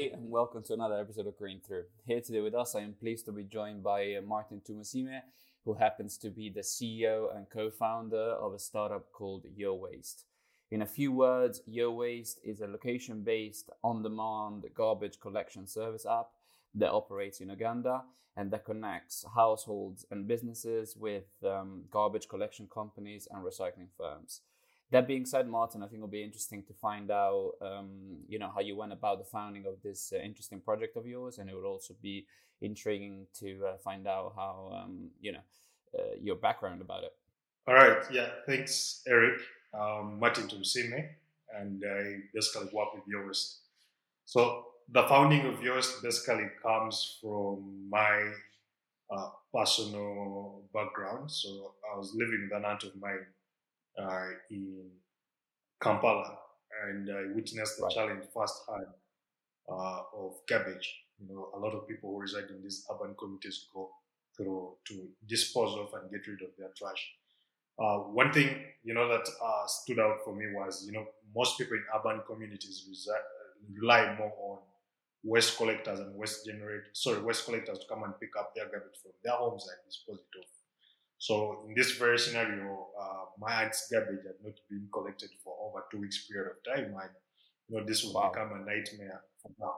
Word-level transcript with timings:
everybody, 0.00 0.22
and 0.22 0.30
welcome 0.30 0.62
to 0.62 0.72
another 0.72 0.98
episode 0.98 1.26
of 1.26 1.36
Green 1.36 1.60
Through. 1.60 1.84
Here 2.06 2.22
today 2.22 2.40
with 2.40 2.54
us, 2.54 2.74
I 2.74 2.80
am 2.80 2.94
pleased 2.94 3.26
to 3.26 3.32
be 3.32 3.44
joined 3.44 3.82
by 3.82 4.14
uh, 4.14 4.22
Martin 4.22 4.62
Tumusiime, 4.66 5.20
who 5.64 5.74
happens 5.74 6.16
to 6.18 6.30
be 6.30 6.48
the 6.48 6.62
CEO 6.62 7.36
and 7.36 7.50
co 7.50 7.70
founder 7.70 8.16
of 8.16 8.54
a 8.54 8.58
startup 8.58 9.12
called 9.12 9.44
Yo 9.54 9.74
Waste. 9.74 10.24
In 10.70 10.80
a 10.80 10.86
few 10.86 11.12
words, 11.12 11.60
Yo 11.66 11.90
Waste 11.90 12.40
is 12.42 12.62
a 12.62 12.66
location 12.66 13.22
based, 13.22 13.68
on 13.84 14.02
demand 14.02 14.64
garbage 14.74 15.20
collection 15.20 15.66
service 15.66 16.06
app 16.06 16.28
that 16.74 16.92
operates 16.92 17.40
in 17.40 17.50
Uganda 17.50 18.04
and 18.36 18.50
that 18.52 18.64
connects 18.64 19.26
households 19.34 20.06
and 20.10 20.26
businesses 20.26 20.96
with 20.96 21.28
um, 21.44 21.82
garbage 21.90 22.26
collection 22.28 22.68
companies 22.72 23.28
and 23.30 23.44
recycling 23.44 23.88
firms 23.98 24.40
that 24.90 25.06
being 25.06 25.24
said, 25.24 25.48
Martin, 25.48 25.82
I 25.82 25.86
think 25.86 25.98
it'll 25.98 26.08
be 26.08 26.22
interesting 26.22 26.64
to 26.64 26.72
find 26.74 27.10
out, 27.10 27.52
um, 27.62 28.18
you 28.28 28.38
know, 28.38 28.50
how 28.52 28.60
you 28.60 28.76
went 28.76 28.92
about 28.92 29.18
the 29.18 29.24
founding 29.24 29.66
of 29.66 29.74
this 29.82 30.12
uh, 30.14 30.18
interesting 30.20 30.60
project 30.60 30.96
of 30.96 31.06
yours, 31.06 31.38
and 31.38 31.48
it 31.48 31.54
would 31.54 31.64
also 31.64 31.94
be 32.02 32.26
intriguing 32.60 33.26
to 33.38 33.64
uh, 33.66 33.76
find 33.78 34.06
out 34.06 34.32
how, 34.36 34.82
um, 34.82 35.10
you 35.20 35.32
know, 35.32 35.44
uh, 35.98 36.14
your 36.20 36.36
background 36.36 36.80
about 36.80 37.04
it. 37.04 37.12
All 37.68 37.74
right, 37.74 38.02
yeah, 38.10 38.28
thanks, 38.46 39.02
Eric. 39.06 39.40
Um, 39.72 40.18
Martin 40.18 40.48
Tumusiime, 40.48 41.08
and 41.56 41.82
I 41.86 42.16
basically 42.34 42.68
work 42.72 42.94
with 42.94 43.04
Yo 43.06 43.26
Waste. 43.26 43.60
So 44.24 44.66
the 44.88 45.04
founding 45.04 45.46
of 45.46 45.62
Yo 45.62 45.76
Waste 45.76 46.02
basically 46.02 46.50
comes 46.62 47.18
from 47.20 47.88
my 47.88 48.32
uh, 49.10 49.30
personal 49.54 50.62
background. 50.74 51.30
So 51.30 51.74
I 51.92 51.96
was 51.96 52.12
living 52.14 52.48
with 52.50 52.58
an 52.58 52.64
aunt 52.64 52.82
of 52.82 52.96
mine 52.96 53.26
uh, 53.98 54.26
in 54.50 54.90
Kampala, 55.80 56.38
and 56.84 57.10
I 57.10 57.34
witnessed 57.34 57.78
the 57.78 57.84
right. 57.84 57.94
challenge 57.94 58.24
firsthand 58.34 58.86
uh, 59.68 60.02
of 60.16 60.34
garbage. 60.48 60.94
You 61.18 61.34
know, 61.34 61.48
a 61.54 61.58
lot 61.58 61.74
of 61.74 61.86
people 61.88 62.10
who 62.10 62.20
reside 62.20 62.50
in 62.50 62.62
these 62.62 62.86
urban 62.90 63.14
communities 63.18 63.66
go 63.72 63.90
through 64.36 64.76
to 64.88 65.08
dispose 65.26 65.76
of 65.78 65.92
and 66.00 66.10
get 66.10 66.26
rid 66.26 66.42
of 66.42 66.50
their 66.58 66.70
trash. 66.76 67.12
Uh, 67.78 67.98
one 68.12 68.32
thing 68.32 68.62
you 68.84 68.92
know 68.92 69.08
that 69.08 69.26
uh, 69.42 69.66
stood 69.66 69.98
out 69.98 70.18
for 70.24 70.34
me 70.34 70.44
was 70.54 70.84
you 70.86 70.92
know 70.92 71.06
most 71.34 71.56
people 71.56 71.76
in 71.76 71.84
urban 71.96 72.20
communities 72.26 72.86
rely 73.80 74.14
more 74.18 74.32
on 74.38 74.58
waste 75.24 75.56
collectors 75.56 76.00
and 76.00 76.14
waste 76.14 76.44
generate 76.44 76.82
sorry 76.92 77.22
waste 77.22 77.44
collectors 77.44 77.78
to 77.78 77.86
come 77.88 78.02
and 78.02 78.18
pick 78.20 78.30
up 78.38 78.52
their 78.54 78.66
garbage 78.66 78.98
from 79.02 79.12
their 79.22 79.34
homes 79.34 79.66
and 79.68 79.78
dispose 79.86 80.18
it 80.18 80.38
of 80.38 80.44
so 81.20 81.66
in 81.68 81.74
this 81.74 81.92
very 81.98 82.18
scenario, 82.18 82.88
uh, 82.98 83.24
my 83.38 83.62
aunt's 83.62 83.86
garbage 83.92 84.24
had 84.24 84.42
not 84.42 84.54
been 84.70 84.88
collected 84.90 85.28
for 85.44 85.54
over 85.60 85.84
two 85.92 86.00
weeks 86.00 86.26
period 86.26 86.52
of 86.52 86.74
time. 86.74 86.86
And 86.86 87.10
you 87.68 87.76
know, 87.76 87.84
this 87.84 88.02
will 88.02 88.14
wow. 88.14 88.30
become 88.30 88.52
a 88.52 88.64
nightmare 88.64 89.20
for 89.42 89.52
now. 89.60 89.74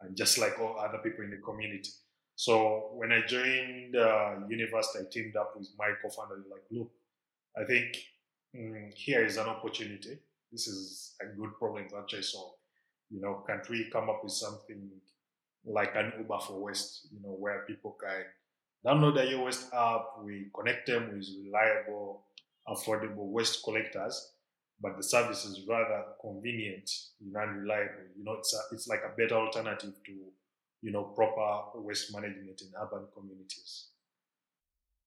And 0.00 0.16
just 0.16 0.38
like 0.38 0.56
all 0.60 0.78
other 0.78 0.98
people 0.98 1.24
in 1.24 1.32
the 1.32 1.38
community. 1.38 1.90
So 2.36 2.90
when 2.94 3.10
I 3.10 3.26
joined 3.26 3.96
uh, 3.96 4.46
university, 4.48 5.00
I 5.00 5.10
teamed 5.10 5.34
up 5.34 5.54
with 5.56 5.68
my 5.76 5.90
co-founder, 6.00 6.44
like, 6.48 6.62
look, 6.70 6.92
I 7.60 7.64
think 7.64 7.96
mm, 8.56 8.94
here 8.94 9.24
is 9.24 9.36
an 9.36 9.48
opportunity. 9.48 10.20
This 10.52 10.68
is 10.68 11.16
a 11.20 11.26
good 11.36 11.58
problem 11.58 11.88
to 11.88 11.96
actually 11.96 12.22
solve. 12.22 12.52
You 13.10 13.20
know, 13.20 13.42
can't 13.48 13.68
we 13.68 13.90
come 13.90 14.08
up 14.08 14.20
with 14.22 14.32
something 14.32 14.90
like 15.64 15.96
an 15.96 16.12
Uber 16.18 16.38
for 16.38 16.62
Waste, 16.62 17.08
you 17.10 17.20
know, 17.20 17.34
where 17.34 17.64
people 17.66 17.96
can 18.00 18.26
Download 18.86 19.14
the 19.14 19.38
Waste 19.42 19.72
app. 19.72 20.06
We 20.22 20.50
connect 20.54 20.86
them 20.86 21.10
with 21.16 21.26
reliable, 21.44 22.24
affordable 22.68 23.30
waste 23.30 23.62
collectors, 23.64 24.32
but 24.80 24.96
the 24.96 25.02
service 25.02 25.44
is 25.44 25.66
rather 25.66 26.04
convenient 26.20 26.90
and 27.20 27.62
reliable. 27.62 28.04
You 28.16 28.24
know, 28.24 28.34
it's 28.34 28.54
a, 28.54 28.74
it's 28.74 28.86
like 28.86 29.00
a 29.04 29.16
better 29.16 29.36
alternative 29.36 29.94
to 30.06 30.12
you 30.82 30.92
know 30.92 31.04
proper 31.04 31.78
waste 31.80 32.14
management 32.14 32.60
in 32.60 32.68
urban 32.78 33.06
communities. 33.16 33.86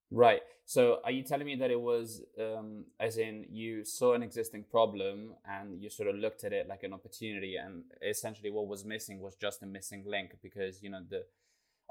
Right. 0.09 0.41
So, 0.65 0.99
are 1.03 1.11
you 1.11 1.23
telling 1.23 1.45
me 1.45 1.55
that 1.57 1.69
it 1.69 1.79
was, 1.79 2.23
um, 2.39 2.85
as 2.99 3.17
in, 3.17 3.45
you 3.49 3.85
saw 3.85 4.13
an 4.13 4.23
existing 4.23 4.63
problem 4.69 5.35
and 5.45 5.81
you 5.81 5.89
sort 5.89 6.09
of 6.09 6.15
looked 6.15 6.43
at 6.43 6.51
it 6.51 6.67
like 6.67 6.83
an 6.83 6.93
opportunity, 6.93 7.55
and 7.57 7.83
essentially 8.01 8.49
what 8.49 8.67
was 8.67 8.83
missing 8.83 9.21
was 9.21 9.35
just 9.35 9.63
a 9.63 9.65
missing 9.65 10.03
link 10.05 10.35
because 10.41 10.81
you 10.81 10.89
know 10.89 11.01
the 11.09 11.25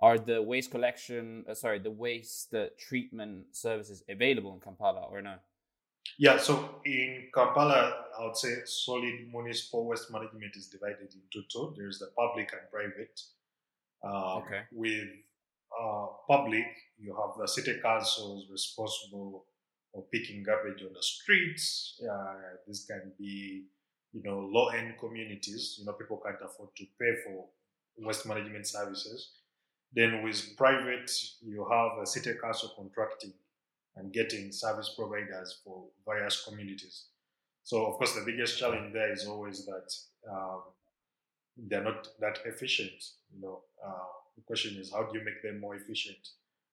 are 0.00 0.18
the 0.18 0.42
waste 0.42 0.70
collection 0.70 1.44
uh, 1.48 1.54
sorry 1.54 1.78
the 1.78 1.90
waste 1.90 2.54
uh, 2.54 2.66
treatment 2.78 3.44
services 3.52 4.02
available 4.08 4.52
in 4.54 4.60
kampala 4.60 5.02
or 5.10 5.22
no? 5.22 5.34
Yeah 6.18 6.38
so 6.38 6.80
in 6.84 7.28
kampala 7.34 8.04
i 8.18 8.24
would 8.24 8.36
say 8.36 8.54
solid 8.64 9.14
municipal 9.32 9.86
waste 9.86 10.10
management 10.12 10.54
is 10.56 10.68
divided 10.68 11.08
into 11.14 11.46
two 11.50 11.74
there's 11.76 11.98
the 11.98 12.10
public 12.16 12.52
and 12.52 12.70
private. 12.70 13.20
Um, 14.04 14.42
okay. 14.42 14.60
with 14.72 15.08
uh, 15.80 16.06
public 16.28 16.66
you 16.98 17.16
have 17.16 17.38
the 17.40 17.48
city 17.48 17.78
councils 17.82 18.46
responsible 18.50 19.46
for 19.92 20.04
picking 20.12 20.42
garbage 20.42 20.82
on 20.82 20.92
the 20.92 21.02
streets. 21.02 22.00
Uh, 22.02 22.34
this 22.66 22.84
can 22.84 23.12
be 23.18 23.64
you 24.12 24.22
know 24.22 24.38
low 24.52 24.68
end 24.68 24.94
communities. 25.00 25.76
You 25.78 25.86
know 25.86 25.92
people 25.92 26.20
can't 26.24 26.36
afford 26.44 26.70
to 26.76 26.84
pay 27.00 27.12
for 27.24 27.46
waste 27.98 28.26
management 28.26 28.66
services 28.66 29.30
then 29.96 30.22
with 30.22 30.56
private, 30.56 31.10
you 31.42 31.66
have 31.70 32.02
a 32.02 32.06
city 32.06 32.34
council 32.40 32.70
contracting 32.76 33.32
and 33.96 34.12
getting 34.12 34.52
service 34.52 34.94
providers 34.96 35.60
for 35.64 35.86
various 36.06 36.44
communities. 36.46 37.06
So 37.64 37.86
of 37.86 37.94
course, 37.94 38.14
the 38.14 38.22
biggest 38.24 38.58
challenge 38.58 38.92
there 38.92 39.10
is 39.10 39.26
always 39.26 39.64
that 39.64 39.88
um, 40.30 40.62
they're 41.56 41.82
not 41.82 42.08
that 42.20 42.38
efficient. 42.44 43.02
You 43.34 43.40
know, 43.40 43.62
uh, 43.84 44.06
the 44.36 44.42
question 44.42 44.78
is 44.78 44.92
how 44.92 45.04
do 45.04 45.18
you 45.18 45.24
make 45.24 45.42
them 45.42 45.60
more 45.60 45.74
efficient? 45.74 46.28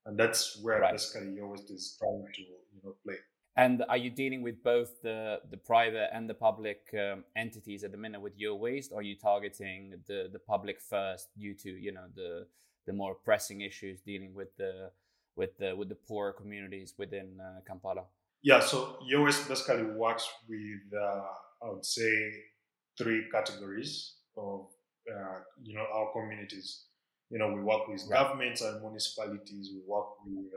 And 0.05 0.19
that's 0.19 0.59
where 0.61 0.81
right. 0.81 0.91
basically 0.91 1.41
Waste 1.41 1.71
is 1.71 1.95
trying 1.97 2.27
to 2.35 2.41
you 2.41 2.81
know 2.83 2.95
play. 3.05 3.15
And 3.55 3.85
are 3.87 3.97
you 3.97 4.09
dealing 4.09 4.41
with 4.41 4.61
both 4.63 5.01
the, 5.01 5.39
the 5.49 5.57
private 5.57 6.09
and 6.11 6.27
the 6.27 6.33
public 6.33 6.93
um, 6.93 7.23
entities 7.37 7.83
at 7.83 7.91
the 7.91 7.97
minute 7.97 8.19
with 8.19 8.33
Yo 8.35 8.55
Waste? 8.55 8.91
Or 8.91 8.99
are 8.99 9.03
you 9.03 9.15
targeting 9.15 9.93
the, 10.07 10.27
the 10.33 10.39
public 10.39 10.81
first 10.81 11.29
due 11.37 11.53
to 11.55 11.69
you 11.69 11.93
know 11.93 12.07
the 12.15 12.47
the 12.85 12.93
more 12.93 13.15
pressing 13.15 13.61
issues 13.61 14.01
dealing 14.01 14.33
with 14.33 14.55
the 14.57 14.91
with 15.35 15.57
the 15.57 15.75
with 15.75 15.89
the 15.89 15.95
poor 15.95 16.33
communities 16.33 16.93
within 16.97 17.39
uh, 17.39 17.61
Kampala? 17.67 18.03
Yeah, 18.43 18.59
so 18.59 18.97
Waste 19.09 19.47
basically 19.47 19.83
works 19.83 20.27
with 20.49 20.99
uh, 21.01 21.21
I 21.65 21.69
would 21.69 21.85
say 21.85 22.31
three 22.97 23.23
categories 23.31 24.15
of 24.37 24.67
uh, 25.09 25.39
you 25.61 25.75
know 25.75 25.85
our 25.93 26.11
communities. 26.11 26.85
You 27.29 27.39
know, 27.39 27.51
we 27.51 27.61
work 27.61 27.87
with 27.87 28.03
right. 28.09 28.19
governments 28.19 28.61
and 28.61 28.81
municipalities. 28.81 29.71
We 29.73 29.81
work 29.87 30.07
with 30.25 30.51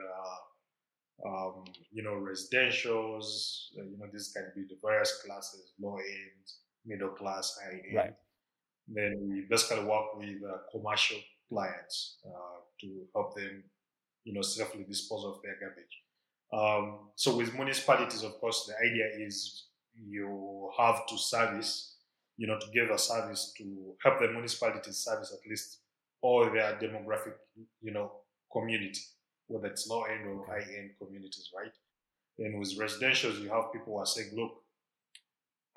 uh, 1.25 1.29
um, 1.29 1.65
you 1.93 2.03
know 2.03 2.15
residentials. 2.15 3.69
Uh, 3.79 3.85
you 3.85 3.97
know, 3.99 4.07
this 4.13 4.33
can 4.33 4.51
be 4.55 4.63
the 4.63 4.77
various 4.83 5.23
classes: 5.25 5.73
low 5.81 5.97
end, 5.97 6.45
middle 6.85 7.11
class, 7.11 7.57
high 7.63 7.81
end. 7.89 7.97
Right. 7.97 8.15
Then 8.89 9.29
we 9.29 9.47
basically 9.49 9.85
work 9.85 10.17
with 10.17 10.43
uh, 10.45 10.59
commercial 10.71 11.19
clients 11.49 12.19
uh, 12.27 12.61
to 12.81 13.03
help 13.15 13.35
them, 13.35 13.65
you 14.25 14.33
know, 14.33 14.43
safely 14.43 14.85
dispose 14.89 15.25
of 15.25 15.41
their 15.43 15.57
garbage. 15.61 16.03
Um, 16.53 17.09
so 17.17 17.37
with 17.37 17.55
municipalities, 17.55 18.23
of 18.23 18.39
course, 18.41 18.67
the 18.67 18.75
idea 18.87 19.27
is 19.27 19.67
you 19.95 20.71
have 20.79 21.07
to 21.07 21.19
service, 21.19 21.97
you 22.37 22.47
know, 22.47 22.59
to 22.59 22.67
give 22.73 22.91
a 22.91 22.99
service 22.99 23.53
to 23.59 23.95
help 24.03 24.21
the 24.21 24.29
municipalities 24.29 24.99
service 24.99 25.33
at 25.33 25.49
least 25.49 25.81
all 26.23 26.45
their 26.45 26.79
demographic, 26.81 27.35
you 27.83 27.93
know, 27.93 28.13
community, 28.53 29.01
whether 29.49 29.69
it's 29.69 29.89
low 29.89 30.03
end 30.05 30.27
or 30.29 30.47
high 30.47 30.65
end 30.79 30.91
communities, 30.99 31.51
right? 31.57 31.73
And 32.39 32.59
with 32.59 32.79
residentials, 32.79 33.41
you 33.41 33.49
have 33.51 33.73
people 33.73 33.95
who 33.95 33.99
are 33.99 34.07
saying, 34.07 34.31
look, 34.35 34.63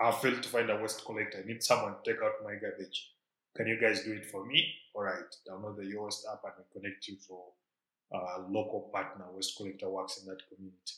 I 0.02 0.12
failed 0.12 0.44
to 0.44 0.50
find 0.50 0.70
a 0.70 0.78
waste 0.78 1.04
collector. 1.06 1.40
I 1.44 1.48
need 1.48 1.64
someone 1.64 1.94
to 1.94 2.12
take 2.12 2.22
out 2.22 2.44
my 2.44 2.56
garbage. 2.56 3.12
Can 3.56 3.68
you 3.68 3.80
guys 3.80 4.04
do 4.04 4.14
it 4.14 4.26
for 4.26 4.46
me? 4.46 4.74
All 5.00 5.06
right, 5.06 5.34
download 5.50 5.78
the 5.78 5.86
Yo 5.86 6.04
Waste 6.04 6.28
app 6.30 6.42
and 6.44 6.54
we 6.58 6.82
connect 6.82 7.08
you 7.08 7.16
for 7.26 7.42
a 8.12 8.42
local 8.52 8.90
partner 8.92 9.28
waste 9.34 9.56
collector 9.56 9.90
works 9.90 10.20
in 10.22 10.28
that 10.28 10.42
community. 10.50 10.94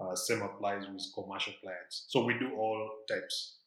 Uh, 0.00 0.16
same 0.16 0.40
applies 0.40 0.86
with 0.88 1.04
commercial 1.14 1.52
clients. 1.62 2.06
So 2.08 2.24
we 2.24 2.32
do 2.38 2.54
all 2.56 2.88
types 3.06 3.58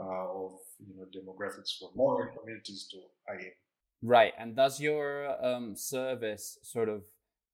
uh, 0.00 0.02
of 0.02 0.52
you 0.78 0.94
know 0.96 1.04
demographics 1.14 1.78
from 1.78 1.90
lower 1.94 2.32
communities 2.34 2.88
to 2.92 2.96
high 3.28 3.52
Right, 4.00 4.32
and 4.38 4.56
does 4.56 4.80
your 4.80 5.36
um, 5.44 5.76
service 5.76 6.58
sort 6.62 6.88
of 6.88 7.02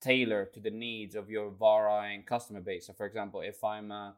tailor 0.00 0.48
to 0.54 0.60
the 0.60 0.70
needs 0.70 1.16
of 1.16 1.28
your 1.28 1.50
varying 1.50 2.22
customer 2.22 2.60
base? 2.60 2.86
So, 2.86 2.92
for 2.92 3.06
example, 3.06 3.40
if 3.40 3.64
I'm 3.64 3.90
a 3.90 4.14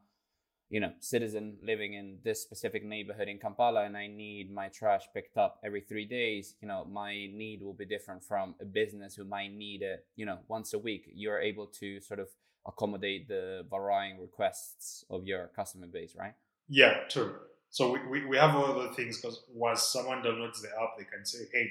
you 0.72 0.80
know 0.80 0.92
citizen 1.00 1.58
living 1.62 1.92
in 1.94 2.18
this 2.24 2.42
specific 2.42 2.82
neighborhood 2.84 3.28
in 3.28 3.38
Kampala 3.38 3.84
and 3.84 3.96
I 3.96 4.06
need 4.06 4.50
my 4.50 4.68
trash 4.68 5.04
picked 5.14 5.36
up 5.36 5.60
every 5.64 5.82
three 5.82 6.06
days, 6.06 6.54
you 6.60 6.66
know 6.66 6.84
my 6.90 7.12
need 7.12 7.62
will 7.62 7.74
be 7.74 7.84
different 7.84 8.24
from 8.24 8.54
a 8.60 8.64
business 8.64 9.14
who 9.14 9.24
might 9.24 9.52
need 9.52 9.82
it 9.82 10.06
you 10.16 10.26
know 10.26 10.38
once 10.48 10.72
a 10.72 10.78
week. 10.78 11.04
You're 11.14 11.38
able 11.38 11.66
to 11.80 12.00
sort 12.00 12.20
of 12.20 12.28
accommodate 12.66 13.28
the 13.28 13.64
varying 13.70 14.20
requests 14.20 15.04
of 15.10 15.26
your 15.26 15.50
customer 15.54 15.86
base, 15.86 16.14
right? 16.18 16.34
Yeah, 16.68 16.94
true. 17.08 17.34
So 17.70 17.92
we, 17.92 18.00
we, 18.08 18.26
we 18.26 18.36
have 18.36 18.54
all 18.54 18.74
the 18.74 18.88
things 18.94 19.20
because 19.20 19.44
once 19.52 19.82
someone 19.82 20.22
downloads 20.22 20.60
the 20.60 20.68
app, 20.68 20.90
they 20.98 21.04
can 21.04 21.24
say, 21.24 21.40
hey, 21.52 21.70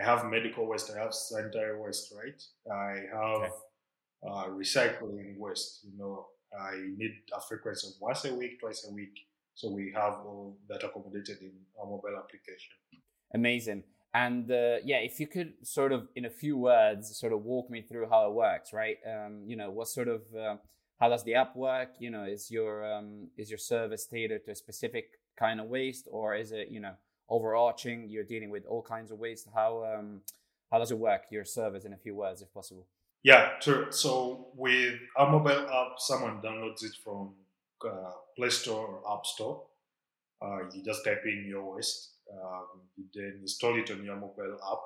I 0.00 0.04
have 0.04 0.24
medical 0.26 0.66
waste, 0.66 0.90
I 0.94 1.02
have 1.02 1.14
sanitary 1.14 1.80
waste, 1.80 2.12
right? 2.16 2.40
I 2.70 2.92
have 3.12 3.42
okay. 3.42 3.52
uh, 4.28 4.46
recycling 4.50 5.36
waste. 5.38 5.80
You 5.84 5.98
know, 5.98 6.26
I 6.58 6.72
need 6.96 7.12
a 7.36 7.40
frequency 7.40 7.88
of 7.88 7.94
once 8.00 8.24
a 8.24 8.34
week, 8.34 8.60
twice 8.60 8.86
a 8.88 8.92
week. 8.92 9.26
So 9.54 9.70
we 9.70 9.92
have 9.94 10.14
all 10.24 10.56
that 10.68 10.82
accommodated 10.82 11.38
in 11.42 11.52
our 11.78 11.86
mobile 11.86 12.16
application. 12.16 12.72
Amazing. 13.34 13.84
And 14.12 14.50
uh, 14.50 14.76
yeah, 14.84 14.98
if 14.98 15.20
you 15.20 15.26
could 15.26 15.52
sort 15.62 15.92
of, 15.92 16.08
in 16.16 16.24
a 16.24 16.30
few 16.30 16.56
words, 16.56 17.16
sort 17.16 17.32
of 17.32 17.44
walk 17.44 17.70
me 17.70 17.82
through 17.82 18.08
how 18.08 18.26
it 18.26 18.32
works, 18.32 18.72
right? 18.72 18.96
Um, 19.06 19.44
you 19.46 19.56
know, 19.56 19.70
what 19.70 19.88
sort 19.88 20.08
of, 20.08 20.22
uh, 20.36 20.56
how 20.98 21.08
does 21.08 21.24
the 21.24 21.34
app 21.34 21.54
work? 21.56 21.90
You 21.98 22.10
know, 22.10 22.24
is 22.24 22.50
your 22.50 22.92
um, 22.92 23.28
is 23.36 23.48
your 23.50 23.58
service 23.58 24.06
tailored 24.06 24.44
to 24.44 24.50
a 24.50 24.54
specific 24.54 25.18
kind 25.38 25.60
of 25.60 25.66
waste, 25.66 26.08
or 26.10 26.34
is 26.34 26.52
it, 26.52 26.68
you 26.70 26.80
know, 26.80 26.94
overarching? 27.28 28.08
You're 28.08 28.24
dealing 28.24 28.50
with 28.50 28.66
all 28.66 28.82
kinds 28.82 29.10
of 29.10 29.18
waste. 29.18 29.48
How 29.54 29.84
um, 29.84 30.20
how 30.70 30.78
does 30.78 30.90
it 30.90 30.98
work? 30.98 31.22
Your 31.30 31.44
service, 31.44 31.84
in 31.84 31.92
a 31.92 31.96
few 31.96 32.14
words, 32.14 32.42
if 32.42 32.52
possible. 32.52 32.86
Yeah, 33.22 33.58
sure. 33.60 33.92
So 33.92 34.48
with 34.56 34.98
our 35.16 35.30
mobile 35.30 35.68
app, 35.68 35.98
someone 35.98 36.40
downloads 36.40 36.82
it 36.84 36.92
from 37.04 37.34
uh, 37.86 38.12
Play 38.36 38.50
Store 38.50 38.86
or 38.86 39.12
App 39.16 39.26
Store. 39.26 39.62
Uh, 40.42 40.60
you 40.72 40.82
just 40.82 41.04
type 41.04 41.22
in 41.26 41.44
your 41.46 41.74
waste 41.76 42.10
um, 42.32 42.66
you 42.96 43.04
then 43.14 43.38
install 43.42 43.78
it 43.78 43.90
on 43.90 44.04
your 44.04 44.16
mobile 44.16 44.58
app. 44.70 44.78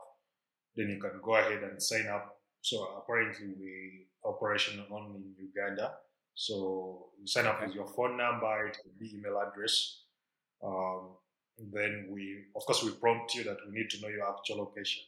Then 0.76 0.88
you 0.88 1.00
can 1.00 1.20
go 1.22 1.36
ahead 1.36 1.62
and 1.62 1.82
sign 1.82 2.06
up. 2.06 2.40
So 2.60 3.02
apparently 3.02 3.54
we 3.58 4.06
operation 4.24 4.82
only 4.90 5.16
in 5.16 5.34
Uganda. 5.38 5.92
So 6.34 7.06
you 7.20 7.26
sign 7.26 7.46
up 7.46 7.62
with 7.64 7.74
your 7.74 7.86
phone 7.86 8.16
number, 8.16 8.66
it 8.68 8.78
the 8.98 9.14
email 9.14 9.40
address. 9.40 10.00
Um, 10.64 11.10
then 11.72 12.08
we, 12.10 12.44
of 12.56 12.64
course, 12.66 12.82
we 12.82 12.90
prompt 12.92 13.34
you 13.34 13.44
that 13.44 13.58
we 13.66 13.78
need 13.78 13.90
to 13.90 14.00
know 14.00 14.08
your 14.08 14.28
actual 14.28 14.58
location. 14.58 15.02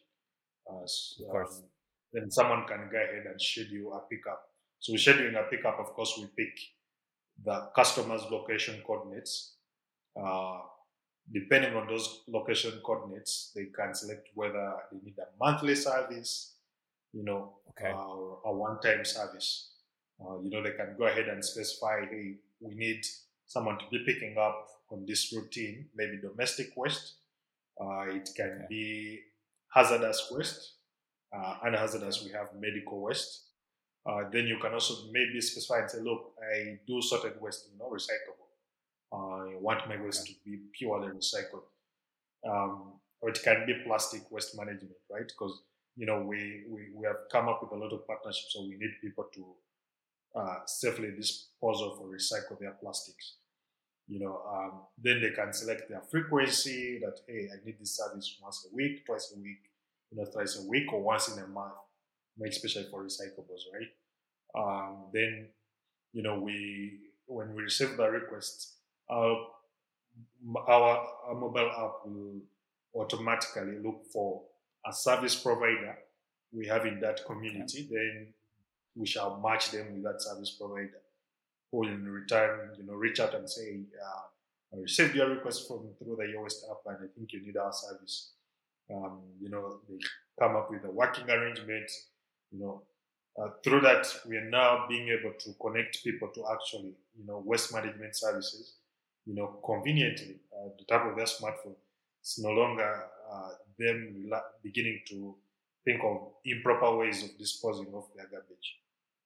Uh, 0.70 0.87
so, 0.87 1.25
of 1.25 1.31
course. 1.31 1.56
Um, 1.56 1.64
then 2.12 2.31
someone 2.31 2.67
can 2.67 2.88
go 2.91 2.97
ahead 2.99 3.26
and 3.26 3.41
schedule 3.41 3.94
a 3.94 4.00
pickup. 4.08 4.43
So 4.79 4.93
we're 4.93 4.99
scheduling 4.99 5.38
a 5.38 5.49
pickup. 5.50 5.79
Of 5.79 5.94
course, 5.94 6.14
we 6.19 6.26
pick 6.37 6.55
the 7.44 7.69
customer's 7.75 8.23
location 8.31 8.82
coordinates. 8.87 9.56
Uh, 10.19 10.61
depending 11.32 11.75
on 11.75 11.87
those 11.87 12.23
location 12.29 12.81
coordinates, 12.85 13.53
they 13.55 13.67
can 13.76 13.94
select 13.94 14.29
whether 14.35 14.75
they 14.91 14.99
need 15.05 15.14
a 15.19 15.26
monthly 15.44 15.75
service, 15.75 16.55
you 17.12 17.25
know, 17.25 17.55
okay. 17.70 17.91
uh, 17.91 17.97
or 17.97 18.38
a 18.44 18.52
one-time 18.52 19.05
service. 19.05 19.73
Uh, 20.20 20.41
you 20.41 20.50
know, 20.50 20.62
they 20.62 20.70
can 20.70 20.94
go 20.97 21.05
ahead 21.06 21.29
and 21.29 21.44
specify, 21.44 22.00
hey, 22.11 22.37
we 22.61 22.75
need 22.75 23.05
someone 23.47 23.79
to 23.79 23.85
be 23.91 24.02
picking 24.06 24.37
up 24.38 24.67
on 24.91 25.05
this 25.06 25.32
routine, 25.32 25.87
maybe 25.94 26.19
domestic 26.23 26.69
waste. 26.76 27.17
Uh, 27.79 28.05
it 28.09 28.29
can 28.35 28.52
okay. 28.52 28.67
be 28.70 29.20
hazardous 29.75 30.29
waste. 30.31 30.75
Uh, 31.32 31.56
hazardous, 31.76 32.25
we 32.25 32.32
have 32.32 32.49
medical 32.58 33.00
waste. 33.02 33.43
Uh, 34.06 34.23
then 34.32 34.46
you 34.46 34.58
can 34.58 34.73
also 34.73 35.11
maybe 35.11 35.40
specify 35.40 35.81
and 35.81 35.90
say, 35.90 35.99
look, 36.00 36.32
I 36.40 36.78
do 36.87 37.02
certain 37.02 37.32
waste, 37.40 37.69
you 37.73 37.78
know, 37.78 37.90
recyclable. 37.90 38.46
I 39.12 39.56
want 39.61 39.88
my 39.88 40.00
waste 40.00 40.26
to 40.26 40.32
be 40.44 40.58
purely 40.73 41.08
recycled. 41.08 41.64
Um, 42.49 42.93
or 43.20 43.31
it 43.31 43.43
can 43.43 43.64
be 43.67 43.75
plastic 43.84 44.31
waste 44.31 44.56
management, 44.56 44.96
right? 45.11 45.26
Because 45.26 45.62
you 45.96 46.06
know 46.06 46.23
we, 46.23 46.64
we 46.69 46.88
we 46.94 47.06
have 47.06 47.17
come 47.32 47.49
up 47.49 47.62
with 47.62 47.73
a 47.73 47.82
lot 47.82 47.93
of 47.93 48.06
partnerships, 48.06 48.52
so 48.52 48.62
we 48.62 48.76
need 48.76 48.93
people 49.00 49.26
to 49.34 49.44
uh, 50.38 50.56
safely 50.67 51.11
dispose 51.17 51.81
of 51.81 51.99
or 52.00 52.08
recycle 52.08 52.58
their 52.61 52.73
plastics. 52.73 53.37
You 54.08 54.20
know, 54.20 54.40
um, 54.49 54.73
then 55.02 55.20
they 55.20 55.31
can 55.31 55.52
select 55.52 55.88
their 55.88 56.02
frequency. 56.02 57.00
That 57.00 57.19
hey, 57.26 57.49
I 57.52 57.64
need 57.64 57.81
this 57.81 57.96
service 57.96 58.38
once 58.40 58.69
a 58.70 58.75
week, 58.75 59.06
twice 59.06 59.32
a 59.37 59.40
week, 59.40 59.62
you 60.11 60.19
know, 60.19 60.25
thrice 60.32 60.58
a 60.58 60.69
week, 60.69 60.93
or 60.93 61.03
once 61.03 61.29
in 61.29 61.43
a 61.43 61.47
month, 61.47 61.73
especially 62.47 62.87
for 62.91 63.05
recyclables, 63.05 63.64
right? 63.73 63.88
Um, 64.56 65.06
then, 65.12 65.49
you 66.12 66.23
know, 66.23 66.38
we 66.41 66.99
when 67.26 67.55
we 67.55 67.62
receive 67.62 67.97
the 67.97 68.08
request, 68.08 68.75
our, 69.11 69.49
our, 70.69 71.06
our 71.29 71.35
mobile 71.35 71.70
app 71.70 72.06
will 72.06 72.41
automatically 72.94 73.79
look 73.82 74.05
for 74.12 74.43
a 74.87 74.93
service 74.93 75.35
provider 75.35 75.97
we 76.52 76.67
have 76.67 76.87
in 76.87 77.00
that 77.00 77.25
community, 77.26 77.88
then 77.91 78.29
we 78.94 79.06
shall 79.06 79.41
match 79.41 79.70
them 79.70 79.93
with 79.93 80.05
that 80.05 80.23
service 80.23 80.50
provider 80.59 81.02
who 81.70 81.87
in 81.87 82.09
return, 82.09 82.70
you 82.79 82.85
know, 82.85 82.94
reach 82.94 83.20
out 83.20 83.35
and 83.35 83.49
say, 83.49 83.81
uh, 84.02 84.76
I 84.76 84.81
received 84.81 85.14
your 85.14 85.29
request 85.29 85.67
from 85.67 85.88
through 85.99 86.17
the 86.17 86.25
Yowaste 86.25 86.70
app 86.70 86.79
and 86.87 87.09
I 87.09 87.12
think 87.14 87.32
you 87.32 87.43
need 87.44 87.56
our 87.56 87.73
service. 87.73 88.32
Um, 88.93 89.21
you 89.41 89.50
know, 89.50 89.81
they 89.88 89.99
come 90.38 90.56
up 90.56 90.71
with 90.71 90.85
a 90.85 90.91
working 90.91 91.29
arrangement, 91.29 91.91
you 92.53 92.61
know, 92.61 92.83
uh, 93.38 93.50
through 93.62 93.81
that, 93.83 94.06
we 94.27 94.37
are 94.37 94.49
now 94.49 94.87
being 94.88 95.09
able 95.09 95.35
to 95.38 95.53
connect 95.61 96.03
people 96.03 96.29
to 96.35 96.44
actually, 96.53 96.94
you 97.19 97.27
know, 97.27 97.43
waste 97.44 97.75
management 97.75 98.17
services 98.17 98.77
you 99.27 99.35
know, 99.35 99.59
conveniently 99.65 100.37
uh, 100.55 100.69
the 100.79 100.85
type 100.85 101.05
of 101.05 101.17
their 101.17 101.27
smartphone. 101.27 101.75
It's 102.21 102.38
no 102.38 102.50
longer 102.50 103.05
uh, 103.31 103.50
them 103.79 104.31
beginning 104.62 105.00
to 105.09 105.35
think 105.85 106.00
of 106.03 106.29
improper 106.44 106.97
ways 106.97 107.23
of 107.25 107.37
disposing 107.37 107.88
of 107.94 108.05
their 108.17 108.27
garbage, 108.27 108.79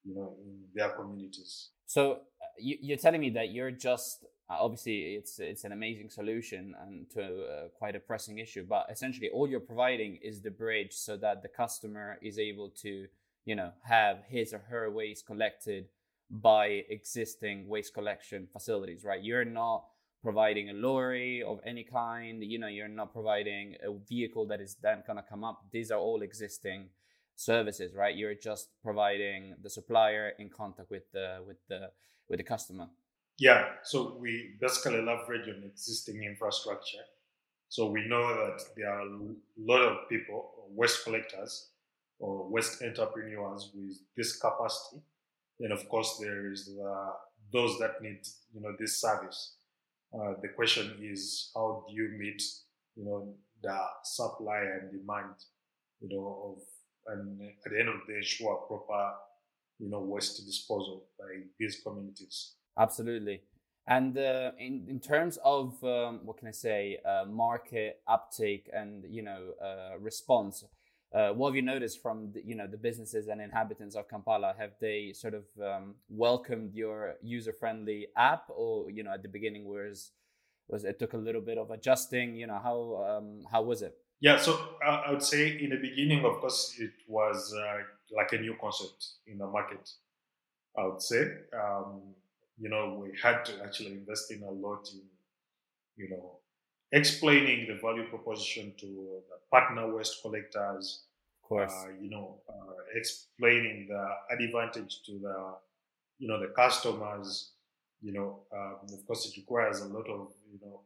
you 0.04 0.14
know, 0.14 0.34
in 0.42 0.58
their 0.74 0.90
communities. 0.90 1.68
So 1.86 2.12
uh, 2.12 2.16
you, 2.58 2.94
are 2.94 2.98
telling 2.98 3.20
me 3.20 3.30
that 3.30 3.50
you're 3.50 3.70
just 3.70 4.24
uh, 4.50 4.56
obviously 4.58 5.14
it's 5.14 5.38
it's 5.38 5.64
an 5.64 5.72
amazing 5.72 6.10
solution 6.10 6.74
and 6.84 7.08
to 7.10 7.22
uh, 7.22 7.68
quite 7.78 7.94
a 7.94 8.00
pressing 8.00 8.38
issue, 8.38 8.64
but 8.68 8.86
essentially 8.90 9.30
all 9.30 9.48
you're 9.48 9.60
providing 9.60 10.18
is 10.22 10.42
the 10.42 10.50
bridge 10.50 10.92
so 10.92 11.16
that 11.16 11.42
the 11.42 11.48
customer 11.48 12.18
is 12.20 12.38
able 12.38 12.68
to 12.68 13.06
you 13.44 13.54
know 13.54 13.70
have 13.82 14.24
his 14.28 14.52
or 14.52 14.58
her 14.68 14.90
waste 14.90 15.26
collected 15.26 15.86
by 16.30 16.84
existing 16.88 17.68
waste 17.68 17.94
collection 17.94 18.48
facilities, 18.52 19.04
right? 19.04 19.22
You're 19.22 19.44
not 19.44 19.84
providing 20.22 20.70
a 20.70 20.74
lorry 20.74 21.42
of 21.42 21.60
any 21.64 21.84
kind. 21.84 22.42
You 22.42 22.58
know, 22.58 22.68
you're 22.68 22.88
not 22.88 23.12
providing 23.12 23.76
a 23.82 23.92
vehicle 24.08 24.46
that 24.46 24.60
is 24.60 24.76
then 24.82 25.02
gonna 25.06 25.24
come 25.28 25.44
up. 25.44 25.64
These 25.72 25.90
are 25.90 25.98
all 25.98 26.22
existing 26.22 26.88
services, 27.36 27.94
right? 27.94 28.14
You're 28.14 28.34
just 28.34 28.68
providing 28.82 29.54
the 29.62 29.70
supplier 29.70 30.32
in 30.38 30.50
contact 30.50 30.90
with 30.90 31.10
the 31.12 31.38
with 31.46 31.58
the 31.68 31.90
with 32.28 32.38
the 32.38 32.44
customer. 32.44 32.88
Yeah. 33.40 33.64
So 33.84 34.18
we 34.20 34.56
basically 34.60 35.00
leverage 35.00 35.48
on 35.48 35.64
existing 35.64 36.24
infrastructure. 36.24 37.04
So 37.70 37.90
we 37.90 38.06
know 38.06 38.28
that 38.28 38.60
there 38.76 38.90
are 38.90 39.00
a 39.00 39.18
lot 39.58 39.80
of 39.80 40.08
people, 40.10 40.50
waste 40.68 41.04
collectors 41.04 41.70
or 42.18 42.50
waste 42.50 42.82
entrepreneurs 42.82 43.70
with 43.74 43.96
this 44.14 44.36
capacity. 44.36 45.02
And 45.60 45.72
of 45.72 45.88
course 45.88 46.18
there 46.20 46.52
is 46.52 46.70
uh, 46.84 47.12
those 47.50 47.78
that 47.78 48.02
need 48.02 48.20
you 48.54 48.60
know 48.60 48.74
this 48.78 49.00
service. 49.00 49.54
Uh, 50.14 50.34
the 50.42 50.48
question 50.48 50.98
is 51.00 51.50
how 51.54 51.84
do 51.88 51.94
you 51.94 52.10
meet 52.18 52.42
you 52.94 53.06
know 53.06 53.34
the 53.62 53.78
supply 54.04 54.60
and 54.60 54.90
demand 54.92 55.34
you 56.00 56.08
know 56.10 56.56
of 56.58 57.14
and 57.14 57.40
at 57.64 57.72
the 57.72 57.78
end 57.80 57.88
of 57.88 57.94
the 58.06 58.12
day 58.12 58.18
ensure 58.18 58.56
proper 58.68 59.14
you 59.78 59.88
know 59.90 60.00
waste 60.00 60.44
disposal 60.46 61.04
by 61.18 61.42
these 61.58 61.80
communities 61.84 62.54
absolutely 62.78 63.42
and 63.90 64.16
uh, 64.16 64.52
in 64.58 64.86
in 64.88 65.00
terms 65.00 65.38
of 65.44 65.82
um, 65.82 66.20
what 66.24 66.38
can 66.38 66.48
I 66.48 66.52
say, 66.52 66.98
uh, 67.04 67.24
market 67.26 68.00
uptake 68.06 68.70
and 68.72 69.04
you 69.08 69.22
know 69.22 69.52
uh, 69.60 69.98
response, 69.98 70.64
uh, 71.12 71.30
what 71.30 71.48
have 71.48 71.56
you 71.56 71.62
noticed 71.62 72.00
from 72.00 72.30
the, 72.32 72.42
you 72.44 72.54
know 72.54 72.68
the 72.68 72.76
businesses 72.76 73.26
and 73.26 73.40
inhabitants 73.40 73.96
of 73.96 74.08
Kampala? 74.08 74.54
Have 74.58 74.72
they 74.80 75.12
sort 75.12 75.34
of 75.34 75.44
um, 75.60 75.96
welcomed 76.08 76.72
your 76.72 77.16
user 77.20 77.52
friendly 77.52 78.06
app, 78.16 78.44
or 78.48 78.90
you 78.90 79.02
know 79.02 79.12
at 79.12 79.22
the 79.22 79.28
beginning 79.28 79.64
was 79.64 80.12
was 80.68 80.84
it 80.84 81.00
took 81.00 81.14
a 81.14 81.18
little 81.18 81.40
bit 81.40 81.58
of 81.58 81.72
adjusting? 81.72 82.36
You 82.36 82.46
know 82.46 82.60
how 82.62 83.18
um, 83.18 83.42
how 83.50 83.62
was 83.62 83.82
it? 83.82 83.96
Yeah, 84.20 84.36
so 84.36 84.52
uh, 84.86 85.02
I 85.06 85.10
would 85.10 85.22
say 85.22 85.58
in 85.58 85.70
the 85.70 85.78
beginning, 85.78 86.24
of 86.24 86.40
course, 86.40 86.76
it 86.78 86.92
was 87.08 87.54
uh, 87.56 87.78
like 88.14 88.32
a 88.34 88.38
new 88.38 88.54
concept 88.60 89.04
in 89.26 89.38
the 89.38 89.46
market. 89.46 89.90
I 90.78 90.84
would 90.84 91.02
say, 91.02 91.22
um, 91.52 92.02
you 92.60 92.68
know, 92.68 93.00
we 93.02 93.18
had 93.22 93.44
to 93.46 93.52
actually 93.64 93.92
invest 93.92 94.30
in 94.30 94.42
a 94.42 94.50
lot 94.50 94.88
in, 94.92 95.00
you 95.96 96.10
know, 96.10 96.36
explaining 96.92 97.66
the 97.66 97.74
value 97.80 98.06
proposition 98.08 98.74
to 98.78 98.86
the 98.86 99.38
partner 99.50 99.94
waste 99.94 100.20
collectors. 100.22 101.04
Of 101.42 101.48
course. 101.48 101.72
Uh, 101.72 101.92
you 102.00 102.10
know, 102.10 102.40
uh, 102.48 102.74
explaining 102.94 103.88
the 103.88 104.04
advantage 104.30 105.02
to 105.06 105.12
the, 105.12 105.54
you 106.18 106.28
know, 106.28 106.38
the 106.38 106.48
customers. 106.48 107.52
You 108.02 108.12
know, 108.12 108.40
um, 108.54 108.76
of 108.92 109.06
course, 109.06 109.26
it 109.26 109.36
requires 109.36 109.80
a 109.80 109.86
lot 109.86 110.08
of, 110.08 110.28
you 110.52 110.58
know, 110.62 110.80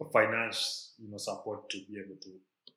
uh, 0.00 0.08
finance, 0.12 0.94
you 0.98 1.10
know, 1.10 1.18
support 1.18 1.68
to 1.70 1.78
be 1.88 1.98
able 1.98 2.16
to 2.22 2.30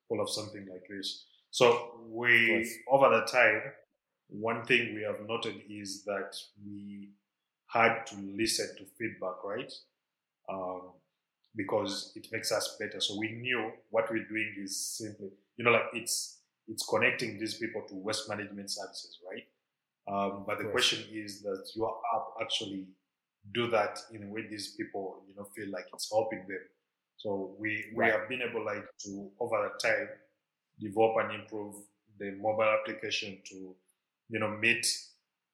pull 0.07 0.21
off 0.21 0.29
something 0.29 0.67
like 0.71 0.85
this. 0.89 1.25
So 1.51 2.01
we, 2.07 2.69
over 2.88 3.09
the 3.09 3.25
time, 3.25 3.61
one 4.29 4.63
thing 4.63 4.93
we 4.93 5.01
have 5.01 5.27
noted 5.27 5.55
is 5.69 6.03
that 6.05 6.35
we 6.63 7.09
had 7.71 8.05
to 8.07 8.15
listen 8.15 8.67
to 8.77 8.83
feedback, 8.97 9.43
right? 9.43 9.71
Um, 10.51 10.81
because 11.55 12.11
it 12.15 12.27
makes 12.31 12.51
us 12.51 12.77
better. 12.79 12.99
So 12.99 13.17
we 13.17 13.31
knew 13.31 13.71
what 13.89 14.09
we're 14.09 14.27
doing 14.27 14.55
is 14.61 14.97
simply, 14.97 15.29
you 15.57 15.65
know, 15.65 15.71
like 15.71 15.89
it's 15.93 16.38
it's 16.67 16.85
connecting 16.88 17.39
these 17.39 17.55
people 17.55 17.81
to 17.89 17.95
waste 17.95 18.29
management 18.29 18.69
services, 18.69 19.17
right? 19.29 19.43
Um, 20.07 20.43
but 20.45 20.59
the 20.59 20.65
question 20.65 21.03
is 21.11 21.41
that 21.41 21.67
your 21.75 21.97
app 22.15 22.25
actually 22.41 22.88
do 23.53 23.67
that 23.71 23.99
in 24.11 24.23
a 24.23 24.27
way 24.27 24.45
these 24.47 24.75
people, 24.75 25.23
you 25.27 25.35
know, 25.35 25.47
feel 25.55 25.69
like 25.71 25.85
it's 25.93 26.09
helping 26.11 26.45
them. 26.47 26.61
So 27.17 27.55
we 27.59 27.85
we 27.95 28.03
right. 28.03 28.13
have 28.13 28.29
been 28.29 28.41
able 28.41 28.65
like 28.65 28.85
to 29.05 29.29
over 29.39 29.69
the 29.69 29.88
time 29.88 30.07
develop 30.79 31.15
and 31.23 31.41
improve 31.41 31.75
the 32.19 32.31
mobile 32.31 32.63
application 32.63 33.39
to, 33.49 33.75
you 34.29 34.39
know, 34.39 34.49
meet 34.49 34.88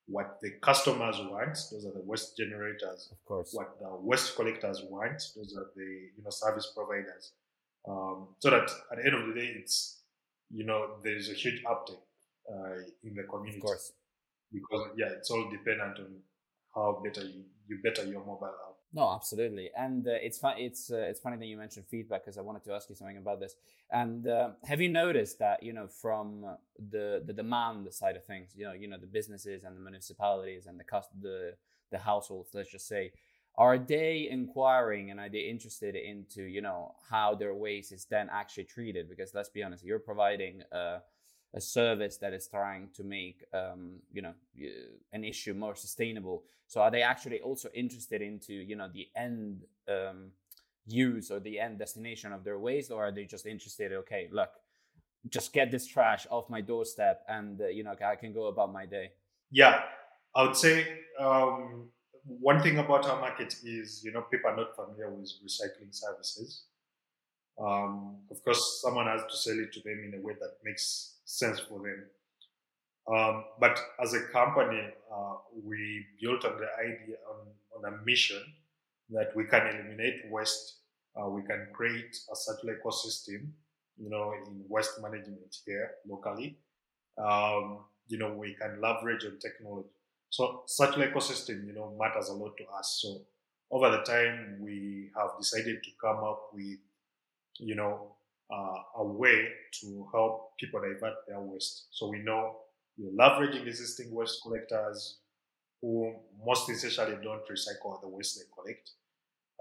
what 0.07 0.37
the 0.41 0.51
customers 0.61 1.17
want. 1.19 1.57
Those 1.71 1.85
are 1.85 1.91
the 1.91 2.01
waste 2.03 2.37
generators. 2.37 3.09
Of 3.11 3.25
course. 3.25 3.49
What 3.53 3.79
the 3.79 3.89
waste 3.95 4.35
collectors 4.35 4.81
want. 4.89 5.21
Those 5.35 5.55
are 5.57 5.67
the 5.75 6.09
you 6.15 6.23
know 6.23 6.29
service 6.29 6.71
providers. 6.75 7.31
Um, 7.87 8.29
so 8.39 8.49
that 8.49 8.69
at 8.91 8.97
the 8.97 9.05
end 9.05 9.15
of 9.15 9.27
the 9.27 9.39
day, 9.39 9.47
it's 9.59 10.01
you 10.51 10.65
know 10.65 10.97
there's 11.03 11.29
a 11.29 11.33
huge 11.33 11.63
uptake 11.69 11.97
uh, 12.51 12.75
in 13.03 13.15
the 13.15 13.23
community. 13.23 13.57
Of 13.57 13.63
course. 13.63 13.93
Because 14.51 14.89
yeah, 14.97 15.07
it's 15.17 15.31
all 15.31 15.49
dependent 15.49 15.99
on 15.99 16.15
how 16.73 17.01
better 17.03 17.25
you, 17.25 17.43
you 17.67 17.79
better 17.83 18.05
your 18.05 18.23
mobile 18.23 18.45
app. 18.67 18.74
No, 18.95 19.11
absolutely, 19.11 19.71
and 19.77 20.07
uh, 20.07 20.11
it's. 20.11 20.39
It's 20.57 20.89
uh, 20.89 20.95
it's 21.09 21.19
funny 21.19 21.35
that 21.35 21.47
you 21.47 21.57
mentioned 21.57 21.85
feedback 21.85 22.23
because 22.23 22.37
I 22.37 22.41
wanted 22.41 22.63
to 22.63 22.71
ask 22.73 22.87
you 22.89 22.95
something 22.95 23.17
about 23.17 23.41
this. 23.41 23.55
And 23.91 24.25
uh, 24.25 24.51
have 24.63 24.79
you 24.79 24.87
noticed 24.87 25.37
that 25.39 25.61
you 25.61 25.73
know 25.73 25.87
from 25.87 26.45
the 26.91 27.21
the 27.25 27.33
demand 27.33 27.93
side 27.93 28.15
of 28.15 28.23
things, 28.23 28.51
you 28.55 28.63
know, 28.65 28.71
you 28.71 28.87
know 28.87 28.97
the 28.97 29.05
businesses 29.05 29.65
and 29.65 29.75
the 29.75 29.81
municipalities 29.81 30.65
and 30.65 30.79
the 30.79 30.85
cost 30.85 31.09
the 31.21 31.55
the 31.91 31.97
households, 31.97 32.51
let's 32.53 32.71
just 32.71 32.87
say, 32.87 33.11
are 33.57 33.77
they 33.77 34.29
inquiring 34.31 35.11
and 35.11 35.19
are 35.19 35.29
they 35.29 35.39
interested 35.39 35.95
into 35.97 36.43
you 36.43 36.61
know 36.61 36.95
how 37.09 37.35
their 37.35 37.53
waste 37.53 37.91
is 37.91 38.05
then 38.05 38.29
actually 38.31 38.63
treated? 38.63 39.09
Because 39.09 39.33
let's 39.33 39.49
be 39.49 39.61
honest, 39.61 39.83
you're 39.83 39.99
providing. 39.99 40.63
Uh, 40.71 40.99
a 41.55 41.61
service 41.61 42.17
that 42.17 42.33
is 42.33 42.47
trying 42.47 42.89
to 42.93 43.03
make 43.03 43.43
um, 43.53 43.93
you 44.11 44.21
know 44.21 44.33
an 45.13 45.23
issue 45.23 45.53
more 45.53 45.75
sustainable. 45.75 46.43
So 46.67 46.81
are 46.81 46.91
they 46.91 47.01
actually 47.01 47.41
also 47.41 47.69
interested 47.73 48.21
into 48.21 48.53
you 48.53 48.75
know 48.75 48.89
the 48.93 49.07
end 49.15 49.63
um, 49.87 50.31
use 50.85 51.31
or 51.31 51.39
the 51.39 51.59
end 51.59 51.79
destination 51.79 52.33
of 52.33 52.43
their 52.43 52.59
waste? 52.59 52.91
Or 52.91 53.05
are 53.05 53.11
they 53.11 53.25
just 53.25 53.45
interested 53.45 53.91
okay 53.93 54.29
look 54.31 54.49
just 55.29 55.53
get 55.53 55.71
this 55.71 55.87
trash 55.87 56.27
off 56.29 56.47
my 56.51 56.61
doorstep 56.61 57.23
and 57.27 57.59
uh, 57.59 57.65
you 57.65 57.83
know 57.83 57.95
i 58.05 58.15
can 58.15 58.31
go 58.31 58.45
about 58.45 58.71
my 58.71 58.85
day 58.85 59.09
yeah. 59.51 59.83
I 60.35 60.43
would 60.43 60.55
say 60.55 60.85
um, 61.19 61.89
one 62.25 62.61
thing 62.61 62.77
about 62.79 63.05
our 63.05 63.19
market 63.21 63.55
is 63.63 64.03
you 64.03 64.11
know 64.11 64.21
people 64.21 64.49
are 64.49 64.57
not 64.57 64.75
familiar 64.75 65.09
with 65.09 65.31
recycling 65.45 65.91
services 65.91 66.63
um, 67.59 68.17
of 68.29 68.43
course 68.43 68.81
someone 68.81 69.07
has 69.07 69.21
to 69.29 69.37
sell 69.37 69.57
it 69.59 69.71
to 69.73 69.81
them 69.81 70.03
in 70.05 70.19
a 70.19 70.21
way 70.21 70.33
that 70.39 70.57
makes 70.63 71.15
sense 71.25 71.59
for 71.59 71.79
them. 71.79 72.05
Um, 73.07 73.45
but 73.59 73.79
as 74.01 74.13
a 74.13 74.21
company, 74.31 74.81
uh, 75.13 75.35
we 75.63 76.05
built 76.19 76.43
on 76.43 76.57
the 76.57 76.67
idea 76.79 77.17
on, 77.29 77.47
on 77.77 77.93
a 77.93 78.03
mission 78.03 78.41
that 79.11 79.35
we 79.35 79.45
can 79.45 79.67
eliminate 79.67 80.29
waste. 80.31 80.77
Uh, 81.15 81.29
we 81.29 81.43
can 81.43 81.67
create 81.71 82.17
a 82.31 82.35
circular 82.35 82.77
ecosystem, 82.77 83.47
you 83.97 84.09
know, 84.09 84.33
in 84.33 84.63
waste 84.67 85.01
management 85.01 85.55
here 85.65 85.91
locally. 86.09 86.57
Um, 87.17 87.85
you 88.07 88.17
know, 88.17 88.33
we 88.33 88.53
can 88.53 88.81
leverage 88.81 89.23
on 89.23 89.37
technology. 89.39 89.89
So 90.29 90.63
circular 90.65 91.09
ecosystem, 91.09 91.65
you 91.65 91.73
know, 91.73 91.95
matters 91.97 92.29
a 92.29 92.33
lot 92.33 92.57
to 92.57 92.63
us. 92.77 92.99
So 93.01 93.21
over 93.71 93.89
the 93.91 94.03
time, 94.03 94.57
we 94.59 95.09
have 95.15 95.37
decided 95.39 95.83
to 95.83 95.89
come 96.01 96.23
up 96.23 96.49
with, 96.53 96.79
you 97.59 97.75
know, 97.75 98.11
uh, 98.51 98.77
a 98.97 99.03
way 99.03 99.47
to 99.81 100.07
help 100.13 100.57
people 100.59 100.81
divert 100.81 101.13
their 101.27 101.39
waste. 101.39 101.87
So 101.91 102.09
we 102.09 102.19
know 102.19 102.57
you're 102.97 103.11
leveraging 103.11 103.67
existing 103.67 104.13
waste 104.13 104.41
collectors 104.43 105.17
who 105.81 106.15
most 106.45 106.69
essentially 106.69 107.17
don't 107.23 107.47
recycle 107.47 107.99
the 108.01 108.07
waste 108.07 108.37
they 108.39 108.45
collect. 108.53 108.91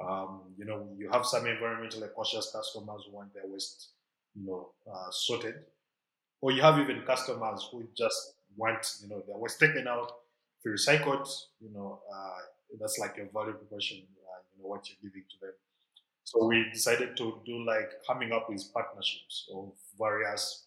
Um, 0.03 0.43
you 0.59 0.65
know, 0.65 0.89
you 0.99 1.09
have 1.11 1.25
some 1.27 1.45
environmentally 1.45 2.13
conscious 2.15 2.51
customers 2.53 3.03
who 3.07 3.17
want 3.17 3.33
their 3.35 3.47
waste, 3.47 3.91
you 4.35 4.47
know, 4.47 4.71
uh, 4.93 5.11
sorted, 5.11 5.57
or 6.41 6.53
you 6.53 6.63
have 6.63 6.79
even 6.79 7.03
customers 7.03 7.69
who 7.71 7.87
just 7.97 8.35
want, 8.57 8.87
you 9.03 9.09
know, 9.09 9.23
their 9.27 9.37
waste 9.37 9.61
taken 9.61 9.87
out, 9.89 10.13
if 10.65 10.89
you 11.61 11.71
know, 11.75 12.01
uh, 12.15 12.39
that's 12.81 12.99
like 12.99 13.17
your 13.17 13.27
value 13.27 13.53
proposition, 13.53 13.99
uh, 13.99 14.41
you 14.57 14.63
know, 14.63 14.69
what 14.69 14.89
you're 14.89 15.11
giving 15.11 15.25
to 15.31 15.37
them. 15.41 15.53
So 16.25 16.47
we 16.47 16.67
decided 16.73 17.17
to 17.19 17.41
do 17.45 17.65
like 17.65 17.91
coming 18.07 18.33
up 18.33 18.49
with 18.49 18.73
partnerships 18.73 19.47
of 19.55 19.73
various, 19.99 20.67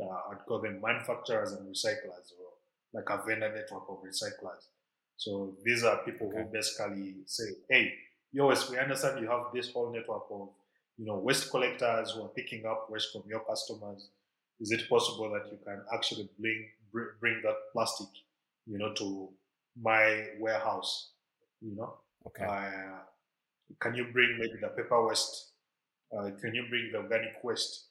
uh, 0.00 0.30
I'd 0.30 0.44
call 0.46 0.60
them 0.60 0.80
manufacturers 0.80 1.52
and 1.52 1.66
recyclers, 1.66 2.32
or 2.38 2.52
like 2.92 3.08
a 3.08 3.22
vendor 3.26 3.52
network 3.52 3.84
of 3.88 4.02
recyclers. 4.04 4.68
So 5.16 5.56
these 5.64 5.84
are 5.84 5.98
people 6.04 6.28
okay. 6.28 6.42
who 6.42 6.44
basically 6.52 7.16
say, 7.26 7.44
hey, 7.68 7.94
yours, 8.32 8.70
we 8.70 8.78
understand 8.78 9.20
you 9.20 9.28
have 9.28 9.46
this 9.54 9.72
whole 9.72 9.92
network 9.92 10.24
of, 10.30 10.48
you 10.98 11.06
know, 11.06 11.16
waste 11.16 11.50
collectors 11.50 12.12
who 12.12 12.22
are 12.22 12.28
picking 12.28 12.66
up 12.66 12.88
waste 12.90 13.12
from 13.12 13.22
your 13.26 13.40
customers. 13.40 14.10
Is 14.60 14.70
it 14.70 14.88
possible 14.88 15.30
that 15.30 15.50
you 15.50 15.58
can 15.64 15.82
actually 15.94 16.28
bring 16.38 16.68
bring 17.20 17.40
that 17.42 17.56
plastic, 17.72 18.08
you 18.66 18.76
know, 18.76 18.92
to 18.94 19.30
my 19.80 20.26
warehouse? 20.38 21.12
You 21.62 21.76
know, 21.76 21.94
okay. 22.26 22.44
Uh, 22.44 23.00
can 23.78 23.94
you 23.94 24.06
bring 24.12 24.36
maybe 24.38 24.58
the 24.60 24.68
paper 24.68 25.06
waste? 25.06 25.52
Uh, 26.16 26.30
can 26.40 26.54
you 26.54 26.66
bring 26.68 26.90
the 26.92 26.98
organic 26.98 27.42
waste? 27.42 27.86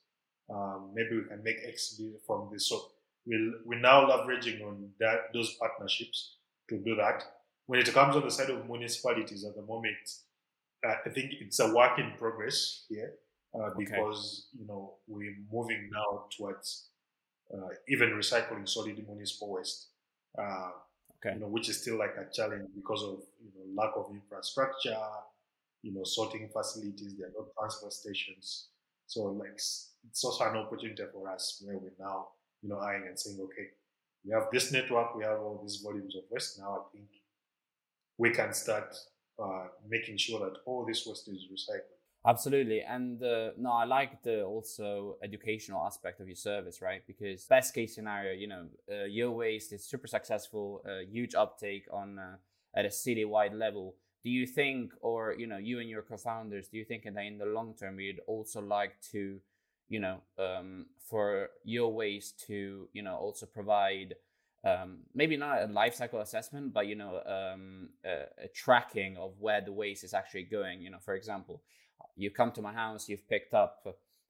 Um, 0.53 0.91
maybe 0.93 1.17
we 1.17 1.24
can 1.24 1.43
make 1.43 1.57
X 1.65 2.01
from 2.25 2.50
this. 2.51 2.67
So 2.67 2.81
we'll, 3.25 3.53
we're 3.65 3.79
now 3.79 4.07
leveraging 4.07 4.65
on 4.65 4.89
that 5.00 5.33
those 5.33 5.53
partnerships 5.55 6.36
to 6.69 6.77
do 6.77 6.95
that. 6.95 7.24
When 7.67 7.79
it 7.79 7.93
comes 7.93 8.15
on 8.15 8.24
the 8.24 8.31
side 8.31 8.50
of 8.50 8.67
municipalities 8.67 9.45
at 9.45 9.55
the 9.55 9.62
moment, 9.62 9.98
uh, 10.86 10.95
I 11.05 11.09
think 11.09 11.33
it's 11.39 11.59
a 11.59 11.74
work 11.74 12.00
in 12.00 12.13
progress 12.17 12.86
here 12.89 13.13
uh, 13.53 13.69
because 13.77 14.48
okay. 14.53 14.62
you 14.62 14.67
know 14.67 14.95
we're 15.07 15.38
moving 15.51 15.89
now 15.91 16.25
towards 16.36 16.89
uh, 17.53 17.67
even 17.88 18.09
recycling 18.09 18.67
solid 18.67 18.98
municipal 19.07 19.53
waste. 19.53 19.89
Uh, 20.38 20.69
okay. 21.17 21.36
You 21.36 21.41
know, 21.41 21.48
which 21.48 21.69
is 21.69 21.81
still 21.81 21.98
like 21.98 22.15
a 22.17 22.31
challenge 22.33 22.69
because 22.75 23.03
of 23.03 23.19
you 23.43 23.51
know 23.55 23.81
lack 23.81 23.91
of 23.95 24.07
infrastructure, 24.12 24.98
you 25.81 25.93
know, 25.93 26.03
sorting 26.03 26.50
facilities. 26.51 27.15
There 27.17 27.27
are 27.27 27.31
no 27.33 27.48
transfer 27.57 27.89
stations. 27.89 28.69
So 29.07 29.24
like 29.24 29.55
it's 29.55 30.24
also 30.24 30.43
an 30.45 30.57
opportunity 30.57 31.03
for 31.12 31.29
us 31.29 31.62
where 31.65 31.77
we're 31.77 31.91
now, 32.00 32.27
you 32.62 32.69
know, 32.69 32.79
eyeing 32.79 33.05
and 33.07 33.19
saying, 33.19 33.39
okay, 33.41 33.67
we 34.25 34.33
have 34.33 34.48
this 34.51 34.71
network, 34.71 35.15
we 35.15 35.24
have 35.24 35.39
all 35.39 35.59
these 35.62 35.81
volumes 35.83 36.15
of 36.15 36.24
waste. 36.29 36.59
Now 36.59 36.71
I 36.71 36.95
think 36.95 37.07
we 38.17 38.31
can 38.31 38.53
start 38.53 38.95
uh, 39.41 39.67
making 39.88 40.17
sure 40.17 40.39
that 40.41 40.59
all 40.65 40.86
this 40.86 41.05
waste 41.07 41.27
is 41.29 41.45
recycled. 41.51 41.95
Absolutely, 42.27 42.81
and 42.81 43.24
uh, 43.24 43.51
no, 43.57 43.71
I 43.71 43.86
like 43.86 44.21
the 44.24 44.43
also 44.43 45.15
educational 45.24 45.86
aspect 45.86 46.19
of 46.19 46.27
your 46.27 46.36
service, 46.36 46.81
right? 46.81 47.01
Because 47.07 47.45
best 47.45 47.74
case 47.74 47.95
scenario, 47.95 48.33
you 48.33 48.48
know, 48.48 48.65
uh, 48.91 49.05
Yo 49.05 49.31
Waste 49.31 49.71
is 49.71 49.86
super 49.86 50.05
successful, 50.07 50.81
uh, 50.86 51.05
huge 51.09 51.33
uptake 51.33 51.88
on 51.93 52.19
uh, 52.19 52.36
at 52.75 52.83
a 52.83 52.91
city-wide 52.91 53.53
level 53.53 53.95
do 54.23 54.29
you 54.29 54.45
think 54.45 54.93
or 55.01 55.35
you 55.38 55.47
know 55.47 55.57
you 55.57 55.79
and 55.79 55.89
your 55.89 56.01
co-founders 56.01 56.67
do 56.67 56.77
you 56.77 56.85
think 56.85 57.03
that 57.03 57.17
in 57.17 57.38
the 57.38 57.45
long 57.45 57.73
term 57.73 57.99
you'd 57.99 58.19
also 58.27 58.61
like 58.61 58.93
to 59.11 59.39
you 59.88 59.99
know 59.99 60.21
um, 60.38 60.85
for 61.09 61.49
your 61.63 61.91
ways 61.91 62.33
to 62.47 62.88
you 62.93 63.01
know 63.01 63.15
also 63.15 63.45
provide 63.45 64.15
um, 64.65 64.99
maybe 65.15 65.38
not 65.38 65.61
a 65.61 65.67
life 65.67 65.95
cycle 65.95 66.19
assessment 66.19 66.73
but 66.73 66.88
you 66.88 66.95
know 66.95 67.21
um, 67.25 67.89
a, 68.05 68.43
a, 68.43 68.47
tracking 68.53 69.15
of 69.17 69.31
where 69.39 69.61
the 69.61 69.71
waste 69.71 70.03
is 70.03 70.13
actually 70.13 70.43
going? 70.43 70.81
You 70.81 70.91
know 70.91 70.99
for 70.99 71.15
example 71.15 71.61
you 72.15 72.29
come 72.29 72.51
to 72.51 72.61
my 72.61 72.73
house 72.73 73.07
you've 73.07 73.27
picked 73.27 73.53
up 73.53 73.88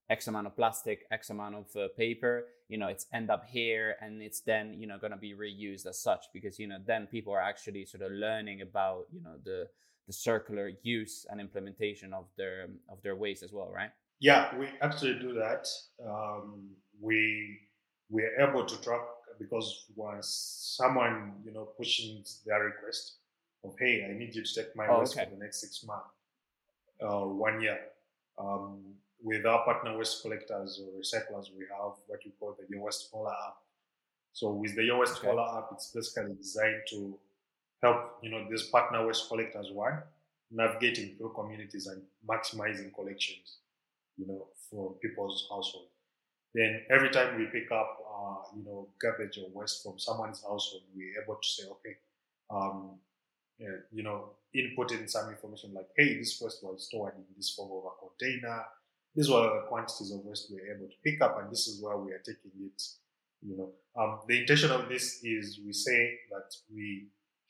x 0.09 0.27
amount 0.27 0.47
of 0.47 0.55
plastic 0.55 1.05
x 1.11 1.29
amount 1.29 1.55
of 1.55 1.65
uh, 1.75 1.87
paper 1.97 2.45
you 2.67 2.77
know 2.77 2.87
it's 2.87 3.05
end 3.13 3.29
up 3.29 3.45
here 3.45 3.95
and 4.01 4.21
it's 4.21 4.41
then 4.41 4.73
you 4.79 4.87
know 4.87 4.97
going 4.97 5.11
to 5.11 5.17
be 5.17 5.33
reused 5.33 5.85
as 5.85 6.01
such 6.01 6.25
because 6.33 6.57
you 6.59 6.67
know 6.67 6.77
then 6.85 7.07
people 7.07 7.33
are 7.33 7.41
actually 7.41 7.85
sort 7.85 8.03
of 8.03 8.11
learning 8.11 8.61
about 8.61 9.05
you 9.11 9.21
know 9.21 9.35
the 9.43 9.67
the 10.07 10.13
circular 10.13 10.71
use 10.81 11.25
and 11.29 11.39
implementation 11.39 12.13
of 12.13 12.25
their 12.37 12.67
of 12.89 13.01
their 13.03 13.15
waste 13.15 13.43
as 13.43 13.53
well 13.53 13.71
right 13.73 13.91
yeah 14.19 14.55
we 14.57 14.67
actually 14.81 15.13
do 15.19 15.33
that 15.33 15.67
um, 16.07 16.69
we 16.99 17.59
we're 18.09 18.39
able 18.39 18.65
to 18.65 18.81
track 18.81 19.01
because 19.39 19.85
once 19.95 20.75
someone 20.77 21.33
you 21.45 21.53
know 21.53 21.69
pushing 21.77 22.23
their 22.45 22.63
request 22.63 23.17
of 23.63 23.75
hey 23.79 24.07
i 24.09 24.17
need 24.17 24.33
you 24.33 24.43
to 24.43 24.55
take 24.55 24.75
my 24.75 24.87
oh, 24.87 24.99
waste 24.99 25.15
okay. 25.15 25.25
for 25.25 25.35
the 25.35 25.43
next 25.43 25.61
six 25.61 25.83
months 25.83 26.09
or 27.01 27.23
uh, 27.23 27.27
one 27.27 27.61
year 27.61 27.79
um, 28.39 28.79
with 29.21 29.45
our 29.45 29.63
partner 29.65 29.97
waste 29.97 30.21
collectors 30.21 30.81
or 30.81 30.99
recyclers, 30.99 31.47
we 31.57 31.65
have 31.69 31.93
what 32.07 32.19
we 32.23 32.31
call 32.39 32.55
the 32.57 32.65
Yo 32.73 32.83
Waste 32.83 33.09
Caller 33.11 33.31
app. 33.31 33.57
So 34.33 34.51
with 34.51 34.75
the 34.75 34.83
Yo 34.83 34.99
Waste 34.99 35.23
okay. 35.23 35.37
App, 35.37 35.69
it's 35.73 35.91
basically 35.91 36.35
designed 36.35 36.81
to 36.91 37.17
help 37.81 38.19
you 38.21 38.29
know 38.29 38.45
these 38.49 38.63
partner 38.63 39.05
waste 39.05 39.27
collectors 39.27 39.71
one 39.71 40.01
navigating 40.51 41.15
through 41.15 41.33
communities 41.33 41.87
and 41.87 42.01
maximizing 42.27 42.93
collections, 42.93 43.57
you 44.17 44.25
know, 44.27 44.47
for 44.69 44.93
people's 45.01 45.47
household. 45.49 45.87
then 46.55 46.81
every 46.89 47.11
time 47.11 47.37
we 47.37 47.45
pick 47.45 47.71
up, 47.71 47.99
uh, 48.11 48.57
you 48.57 48.63
know, 48.65 48.87
garbage 48.99 49.37
or 49.37 49.47
waste 49.53 49.83
from 49.83 49.99
someone's 49.99 50.41
household, 50.41 50.81
we're 50.95 51.21
able 51.21 51.35
to 51.35 51.47
say, 51.47 51.63
okay, 51.69 51.95
um, 52.49 52.97
you 53.91 54.01
know, 54.01 54.31
input 54.55 54.91
in 54.91 55.07
some 55.07 55.29
information 55.29 55.73
like, 55.73 55.89
hey, 55.95 56.17
this 56.17 56.41
waste 56.41 56.63
was 56.63 56.87
stored 56.87 57.13
in 57.15 57.23
this 57.37 57.51
form 57.51 57.69
of 57.71 57.91
a 57.91 58.07
container. 58.07 58.63
These 59.15 59.29
were 59.29 59.41
the 59.41 59.65
quantities 59.67 60.11
of 60.11 60.19
waste 60.23 60.51
we 60.51 60.57
were 60.61 60.75
able 60.75 60.87
to 60.87 60.95
pick 61.03 61.21
up, 61.21 61.39
and 61.39 61.51
this 61.51 61.67
is 61.67 61.81
where 61.81 61.97
we 61.97 62.11
are 62.11 62.19
taking 62.19 62.51
it. 62.61 62.81
You 63.41 63.57
know, 63.57 63.69
um, 64.01 64.19
the 64.27 64.39
intention 64.39 64.71
of 64.71 64.89
this 64.89 65.21
is 65.23 65.59
we 65.65 65.73
say 65.73 66.17
that 66.31 66.53
we 66.73 67.07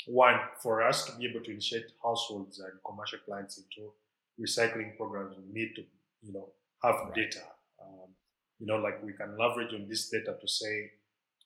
want 0.07 0.41
for 0.61 0.81
us 0.81 1.05
to 1.05 1.17
be 1.17 1.27
able 1.27 1.43
to 1.43 1.51
initiate 1.51 1.91
households 2.03 2.59
and 2.59 2.71
commercial 2.85 3.19
clients 3.25 3.57
into 3.57 3.91
recycling 4.39 4.95
programs. 4.97 5.35
We 5.37 5.61
need 5.61 5.75
to, 5.75 5.83
you 6.21 6.33
know, 6.33 6.49
have 6.83 6.95
right. 6.95 7.15
data. 7.15 7.43
Um, 7.81 8.09
you 8.59 8.67
know, 8.67 8.77
like 8.77 9.03
we 9.03 9.13
can 9.13 9.37
leverage 9.37 9.73
on 9.73 9.87
this 9.87 10.09
data 10.09 10.35
to 10.39 10.47
say, 10.47 10.91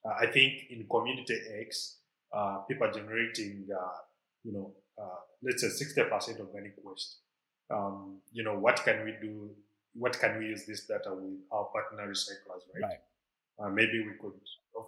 uh, 0.05 0.13
I 0.19 0.27
think 0.27 0.53
in 0.69 0.85
community 0.89 1.37
X, 1.61 1.97
uh, 2.35 2.57
people 2.67 2.87
are 2.87 2.91
generating, 2.91 3.67
uh, 3.71 3.97
you 4.43 4.53
know, 4.53 4.73
uh, 5.01 5.19
let's 5.41 5.61
say 5.61 5.67
60% 5.67 6.39
organic 6.39 6.75
waste. 6.83 7.17
Um, 7.69 8.19
you 8.31 8.43
know, 8.43 8.57
what 8.57 8.83
can 8.83 9.03
we 9.05 9.13
do? 9.21 9.51
What 9.93 10.19
can 10.19 10.39
we 10.39 10.47
use 10.47 10.65
this 10.65 10.85
data 10.85 11.13
with 11.13 11.39
our 11.51 11.65
partner 11.65 12.07
recyclers, 12.07 12.63
right? 12.73 12.83
right. 12.83 12.99
Uh, 13.59 13.69
maybe 13.69 13.99
we 13.99 14.13
could 14.19 14.39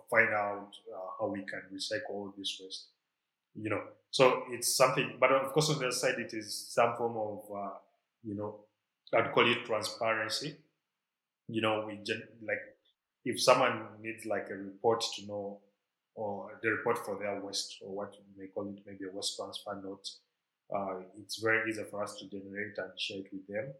find 0.09 0.29
out 0.33 0.69
uh, 0.93 1.07
how 1.19 1.27
we 1.27 1.43
can 1.43 1.61
recycle 1.73 2.09
all 2.09 2.33
this 2.37 2.59
waste. 2.61 2.87
You 3.53 3.69
know, 3.69 3.81
so 4.11 4.43
it's 4.49 4.75
something, 4.75 5.17
but 5.19 5.31
of 5.31 5.53
course, 5.53 5.69
on 5.69 5.79
the 5.79 5.87
other 5.87 5.95
side, 5.95 6.15
it 6.17 6.33
is 6.33 6.67
some 6.69 6.95
form 6.97 7.15
of, 7.15 7.71
you 8.23 8.35
know, 8.35 8.55
I'd 9.13 9.31
call 9.31 9.49
it 9.49 9.63
transparency 9.65 10.57
you 11.47 11.61
know, 11.61 11.85
we 11.87 11.97
gen- 12.03 12.27
like 12.45 12.61
if 13.23 13.41
someone 13.41 13.87
needs 14.01 14.25
like 14.25 14.49
a 14.49 14.55
report 14.55 15.03
to 15.15 15.25
know 15.25 15.59
or 16.15 16.59
the 16.61 16.69
report 16.69 17.03
for 17.05 17.17
their 17.19 17.39
waste 17.41 17.77
or 17.81 17.93
what 17.93 18.13
we 18.37 18.43
may 18.43 18.49
call 18.49 18.67
it 18.67 18.79
maybe 18.85 19.05
a 19.05 19.15
waste 19.15 19.35
transfer 19.35 19.79
note, 19.83 20.07
uh, 20.75 21.01
it's 21.21 21.37
very 21.41 21.69
easy 21.69 21.83
for 21.89 22.03
us 22.03 22.17
to 22.17 22.29
generate 22.29 22.77
and 22.77 22.91
share 22.97 23.19
it 23.19 23.27
with 23.31 23.47
them. 23.47 23.73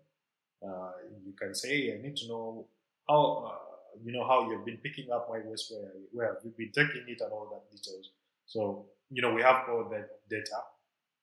Uh, 0.64 0.92
you 1.26 1.34
can 1.40 1.54
say, 1.54 1.70
hey, 1.70 1.98
I 1.98 2.02
need 2.02 2.16
to 2.18 2.28
know 2.28 2.68
how, 3.08 3.52
uh, 3.52 3.76
you 4.04 4.12
know, 4.12 4.28
how 4.28 4.50
you've 4.50 4.66
been 4.66 4.78
picking 4.78 5.12
up 5.12 5.28
my 5.30 5.40
waste, 5.46 5.72
where, 5.72 5.92
where 6.12 6.28
have 6.34 6.44
you 6.44 6.54
been 6.58 6.72
taking 6.72 7.06
it 7.08 7.22
and 7.22 7.32
all 7.32 7.50
that 7.52 7.72
details. 7.72 8.12
So, 8.46 8.86
you 9.10 9.22
know, 9.22 9.34
we 9.34 9.42
have 9.42 9.64
all 9.70 9.88
that 9.92 10.10
data. 10.30 10.60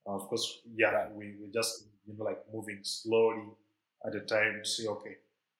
of 0.06 0.28
course, 0.28 0.60
yeah, 0.76 1.08
we, 1.14 1.34
we 1.40 1.50
just, 1.52 1.86
you 2.06 2.14
know, 2.16 2.24
like 2.24 2.42
moving 2.52 2.80
slowly 2.82 3.46
at 4.06 4.14
a 4.14 4.20
time 4.20 4.60
to 4.62 4.68
see, 4.68 4.88
okay, 4.88 5.16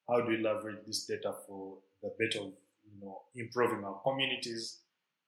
how 0.09 0.21
do 0.21 0.29
we 0.29 0.39
leverage 0.39 0.79
this 0.87 1.07
data 1.07 1.33
for 1.47 1.79
the 2.03 2.13
better 2.19 2.41
of 2.41 2.53
you 2.85 3.01
know 3.01 3.23
improving 3.35 3.85
our 3.85 4.01
communities, 4.03 4.81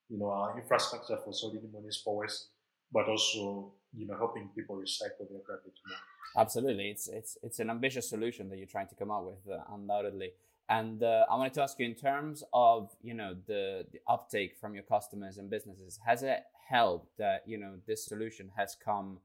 you 0.09 0.19
know 0.19 0.31
our 0.31 0.59
infrastructure 0.61 1.17
for 1.25 1.33
solid 1.33 1.63
municipal 1.73 2.17
waste, 2.17 2.49
but 2.93 3.09
also 3.09 3.73
you 3.97 4.07
know 4.07 4.17
helping 4.17 4.49
people 4.55 4.77
recycle 4.77 5.29
their 5.31 5.41
garbage 5.47 5.81
more. 5.87 5.97
Absolutely, 6.37 6.91
it's 6.91 7.09
it's 7.09 7.39
it's 7.43 7.59
an 7.59 7.71
ambitious 7.71 8.09
solution 8.09 8.49
that 8.51 8.59
you're 8.59 8.67
trying 8.67 8.89
to 8.89 8.95
come 8.95 9.11
up 9.11 9.25
with, 9.25 9.53
uh, 9.53 9.63
undoubtedly. 9.73 10.33
And 10.69 11.03
uh, 11.03 11.27
I 11.31 11.37
wanted 11.37 11.53
to 11.55 11.63
ask 11.63 11.79
you, 11.79 11.85
in 11.85 11.95
terms 11.95 12.43
of 12.53 12.91
you 13.03 13.15
know 13.15 13.35
the 13.47 13.87
the 13.93 14.01
uptake 14.09 14.57
from 14.61 14.75
your 14.75 14.85
customers 14.85 15.39
and 15.39 15.51
businesses, 15.51 16.01
has 16.07 16.23
it 16.23 16.45
helped 16.69 17.17
that 17.19 17.43
you 17.47 17.59
know 17.59 17.75
this 17.87 18.05
solution 18.05 18.51
has 18.57 18.77
come? 18.83 19.18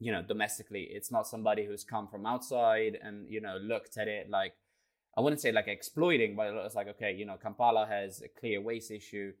you 0.00 0.12
know 0.12 0.22
domestically 0.22 0.88
it's 0.90 1.10
not 1.10 1.26
somebody 1.26 1.64
who's 1.64 1.84
come 1.84 2.06
from 2.06 2.24
outside 2.24 2.98
and 3.02 3.28
you 3.28 3.40
know 3.40 3.56
looked 3.60 3.96
at 3.98 4.08
it 4.08 4.30
like 4.30 4.54
i 5.16 5.20
wouldn't 5.20 5.40
say 5.40 5.50
like 5.52 5.68
exploiting 5.68 6.36
but 6.36 6.46
it's 6.64 6.74
like 6.74 6.88
okay 6.88 7.12
you 7.12 7.26
know 7.26 7.36
kampala 7.36 7.86
has 7.86 8.22
a 8.22 8.28
clear 8.28 8.60
waste 8.60 8.90
issue 8.90 9.32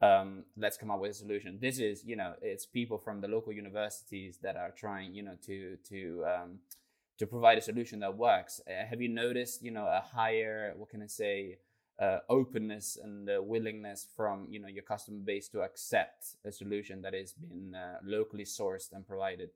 um, 0.00 0.44
let's 0.56 0.76
come 0.76 0.90
up 0.90 1.00
with 1.00 1.10
a 1.10 1.14
solution 1.14 1.58
this 1.60 1.78
is 1.78 2.04
you 2.04 2.16
know 2.16 2.34
it's 2.40 2.66
people 2.66 2.98
from 2.98 3.20
the 3.20 3.28
local 3.28 3.52
universities 3.52 4.38
that 4.42 4.56
are 4.56 4.70
trying 4.70 5.14
you 5.14 5.22
know 5.22 5.36
to 5.44 5.76
to 5.88 6.24
um, 6.24 6.58
to 7.18 7.26
provide 7.26 7.58
a 7.58 7.62
solution 7.62 8.00
that 8.00 8.16
works 8.16 8.60
uh, 8.68 8.86
have 8.86 9.00
you 9.00 9.08
noticed 9.08 9.62
you 9.62 9.70
know 9.70 9.86
a 9.86 10.00
higher 10.00 10.72
what 10.76 10.88
can 10.88 11.02
i 11.02 11.06
say 11.06 11.58
uh, 12.00 12.18
openness 12.28 12.96
and 13.02 13.28
uh, 13.28 13.42
willingness 13.42 14.06
from 14.16 14.46
you 14.48 14.60
know 14.60 14.68
your 14.68 14.84
customer 14.84 15.18
base 15.18 15.48
to 15.48 15.62
accept 15.62 16.36
a 16.44 16.52
solution 16.52 17.02
that 17.02 17.12
has 17.12 17.32
been 17.32 17.74
uh, 17.74 17.98
locally 18.04 18.44
sourced 18.44 18.92
and 18.92 19.06
provided 19.06 19.50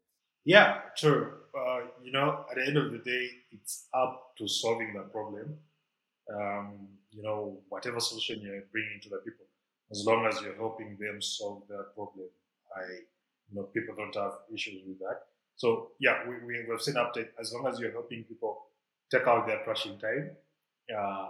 yeah, 0.44 0.78
true. 0.96 1.34
Uh, 1.56 1.86
you 2.02 2.10
know, 2.10 2.44
at 2.50 2.56
the 2.56 2.66
end 2.66 2.76
of 2.76 2.90
the 2.90 2.98
day, 2.98 3.28
it's 3.52 3.86
up 3.94 4.34
to 4.38 4.48
solving 4.48 4.92
the 4.92 5.02
problem. 5.02 5.56
Um, 6.34 6.88
you 7.10 7.22
know, 7.22 7.60
whatever 7.68 8.00
solution 8.00 8.40
you're 8.42 8.62
bringing 8.72 9.00
to 9.02 9.08
the 9.08 9.18
people, 9.18 9.46
as 9.92 10.04
long 10.04 10.26
as 10.26 10.40
you're 10.40 10.56
helping 10.56 10.96
them 10.98 11.20
solve 11.20 11.62
their 11.68 11.84
problem, 11.94 12.28
I, 12.76 12.82
you 13.48 13.54
know, 13.54 13.64
people 13.64 13.94
don't 13.94 14.14
have 14.14 14.32
issues 14.52 14.82
with 14.86 14.98
that. 15.00 15.20
So 15.56 15.92
yeah, 16.00 16.26
we, 16.26 16.34
we 16.46 16.66
have 16.70 16.80
seen 16.80 16.94
update. 16.94 17.28
As 17.38 17.52
long 17.52 17.66
as 17.66 17.78
you're 17.78 17.92
helping 17.92 18.24
people 18.24 18.66
take 19.10 19.26
out 19.26 19.46
their 19.46 19.62
trash 19.64 19.86
in 19.86 19.98
time, 19.98 20.30
uh, 20.96 21.28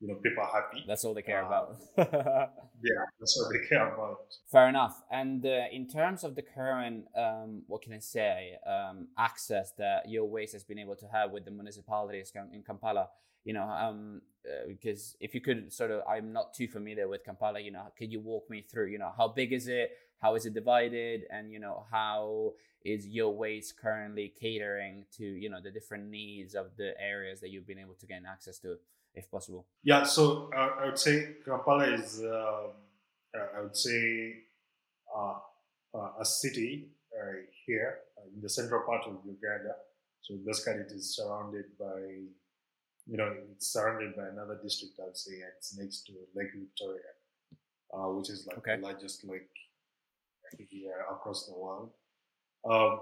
you 0.00 0.08
know 0.08 0.14
people 0.16 0.42
are 0.42 0.62
happy 0.62 0.84
that's 0.86 1.04
all 1.04 1.14
they 1.14 1.22
care 1.22 1.42
uh, 1.42 1.46
about 1.46 1.76
yeah 1.96 3.02
that's 3.18 3.38
all 3.38 3.50
they 3.50 3.66
care 3.66 3.94
about 3.94 4.18
fair 4.50 4.68
enough 4.68 5.02
and 5.10 5.46
uh, 5.46 5.64
in 5.72 5.88
terms 5.88 6.22
of 6.22 6.34
the 6.34 6.42
current 6.42 7.06
um, 7.16 7.62
what 7.66 7.82
can 7.82 7.92
i 7.92 7.98
say 7.98 8.56
um, 8.66 9.08
access 9.18 9.72
that 9.78 10.08
Yo 10.08 10.24
Waste 10.24 10.52
has 10.52 10.64
been 10.64 10.78
able 10.78 10.96
to 10.96 11.06
have 11.06 11.30
with 11.30 11.44
the 11.44 11.50
municipalities 11.50 12.32
in 12.52 12.62
kampala 12.62 13.08
you 13.44 13.54
know 13.54 13.68
um, 13.68 14.20
uh, 14.46 14.66
because 14.68 15.16
if 15.20 15.34
you 15.34 15.40
could 15.40 15.72
sort 15.72 15.90
of 15.90 16.02
i'm 16.08 16.32
not 16.32 16.54
too 16.54 16.68
familiar 16.68 17.08
with 17.08 17.24
kampala 17.24 17.60
you 17.60 17.70
know 17.70 17.86
could 17.98 18.12
you 18.12 18.20
walk 18.20 18.48
me 18.48 18.62
through 18.62 18.86
you 18.86 18.98
know 18.98 19.12
how 19.16 19.28
big 19.28 19.52
is 19.52 19.68
it 19.68 19.90
how 20.20 20.34
is 20.34 20.46
it 20.46 20.54
divided 20.54 21.22
and 21.30 21.52
you 21.52 21.58
know 21.58 21.84
how 21.90 22.52
is 22.86 23.06
Yo 23.08 23.28
Waste 23.30 23.76
currently 23.76 24.32
catering 24.40 25.06
to 25.16 25.24
you 25.24 25.50
know 25.50 25.60
the 25.60 25.70
different 25.70 26.08
needs 26.08 26.54
of 26.54 26.76
the 26.76 26.92
areas 27.00 27.40
that 27.40 27.50
you've 27.50 27.66
been 27.66 27.78
able 27.78 27.94
to 27.94 28.06
gain 28.06 28.22
access 28.24 28.58
to 28.60 28.76
if 29.14 29.30
possible? 29.30 29.66
Yeah, 29.82 30.04
so 30.04 30.50
uh, 30.54 30.70
I 30.80 30.86
would 30.86 30.98
say 30.98 31.36
Kampala 31.44 31.92
is, 31.94 32.22
uh, 32.22 32.68
I 33.56 33.60
would 33.62 33.76
say, 33.76 34.34
uh, 35.14 35.38
uh 35.94 36.10
a 36.20 36.24
city 36.24 36.90
uh, 37.18 37.32
here 37.64 37.98
uh, 38.18 38.28
in 38.34 38.40
the 38.42 38.48
central 38.48 38.82
part 38.86 39.02
of 39.06 39.14
Uganda. 39.24 39.74
So 40.20 40.36
basically, 40.44 40.82
it 40.82 40.92
is 40.92 41.16
surrounded 41.16 41.64
by, 41.78 42.02
you 43.06 43.16
know, 43.16 43.32
it's 43.52 43.72
surrounded 43.72 44.16
by 44.16 44.28
another 44.28 44.58
district. 44.62 44.98
I'd 45.00 45.16
say 45.16 45.34
and 45.34 45.52
it's 45.58 45.76
next 45.78 46.06
to 46.06 46.12
Lake 46.34 46.52
Victoria, 46.54 47.12
which 47.92 48.30
is 48.30 48.46
like 48.46 48.58
okay. 48.58 48.76
the 48.76 48.82
largest 48.82 49.24
lake 49.24 49.48
here 50.68 51.04
across 51.10 51.46
the 51.46 51.54
world. 51.54 51.90
Um, 52.68 53.00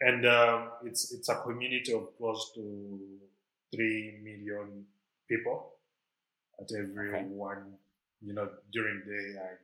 and 0.00 0.26
um, 0.26 0.68
it's 0.84 1.12
it's 1.12 1.28
a 1.28 1.36
community 1.36 1.92
of 1.94 2.16
close 2.18 2.52
to 2.54 2.98
three 3.74 4.18
million 4.22 4.84
people 5.28 5.72
at 6.60 6.70
every 6.78 7.14
okay. 7.14 7.24
one, 7.24 7.74
you 8.22 8.34
know, 8.34 8.48
during 8.72 9.02
the 9.06 9.12
day 9.12 9.40
and 9.40 9.58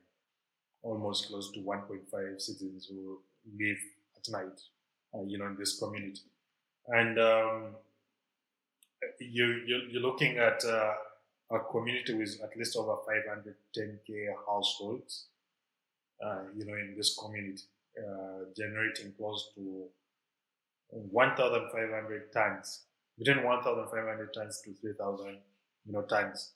almost 0.81 1.27
close 1.27 1.51
to 1.51 1.59
1.5 1.59 2.41
citizens 2.41 2.87
who 2.89 3.19
live 3.57 3.77
at 4.17 4.31
night, 4.31 4.59
uh, 5.15 5.23
you 5.25 5.37
know, 5.37 5.45
in 5.45 5.55
this 5.57 5.79
community. 5.79 6.21
And 6.87 7.17
um, 7.19 7.75
you, 9.33 9.45
you, 9.65 9.99
are 9.99 10.01
looking 10.01 10.37
at 10.37 10.63
uh, 10.63 10.93
a 11.51 11.59
community 11.71 12.13
with 12.13 12.39
at 12.43 12.55
least 12.55 12.77
over 12.77 12.97
510k 13.09 14.27
households, 14.47 15.25
uh, 16.23 16.43
you 16.55 16.65
know, 16.65 16.75
in 16.75 16.93
this 16.95 17.17
community, 17.17 17.63
uh, 17.97 18.45
generating 18.55 19.11
close 19.17 19.49
to 19.55 19.85
1,500 20.89 22.31
tons, 22.31 22.81
between 23.17 23.43
1,500 23.43 24.33
tons 24.35 24.61
to 24.63 24.73
3,000 24.73 25.37
you 25.85 25.93
know, 25.93 26.03
tons 26.03 26.51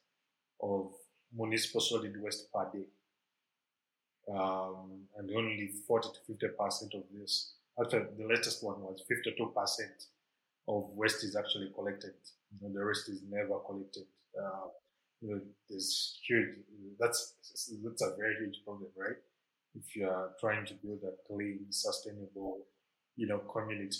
of 0.62 0.92
municipal 1.36 1.82
solid 1.82 2.14
waste 2.22 2.52
per 2.54 2.70
day. 2.72 2.86
Um, 4.32 5.08
and 5.18 5.32
only 5.36 5.72
40 5.88 6.10
to 6.10 6.20
50 6.28 6.48
percent 6.60 6.94
of 6.94 7.04
this, 7.12 7.54
actually, 7.82 8.06
the 8.20 8.28
latest 8.28 8.64
one 8.64 8.82
was 8.82 9.04
52 9.08 9.52
percent 9.56 10.06
of 10.68 10.90
waste 10.94 11.24
is 11.24 11.36
actually 11.36 11.72
collected. 11.74 12.14
Know, 12.62 12.72
the 12.74 12.84
rest 12.84 13.10
is 13.10 13.22
never 13.30 13.60
collected. 13.60 14.06
Uh, 14.38 14.68
you 15.22 15.30
know, 15.32 15.42
there's 15.70 16.20
huge. 16.28 16.50
That's 17.00 17.36
that's 17.84 18.02
a 18.02 18.16
very 18.18 18.36
huge 18.40 18.60
problem, 18.66 18.90
right? 18.96 19.18
If 19.76 19.96
you 19.96 20.08
are 20.08 20.32
trying 20.40 20.66
to 20.66 20.74
build 20.76 21.00
a 21.04 21.14
clean, 21.28 21.66
sustainable, 21.70 22.66
you 23.16 23.28
know, 23.28 23.40
community, 23.40 23.98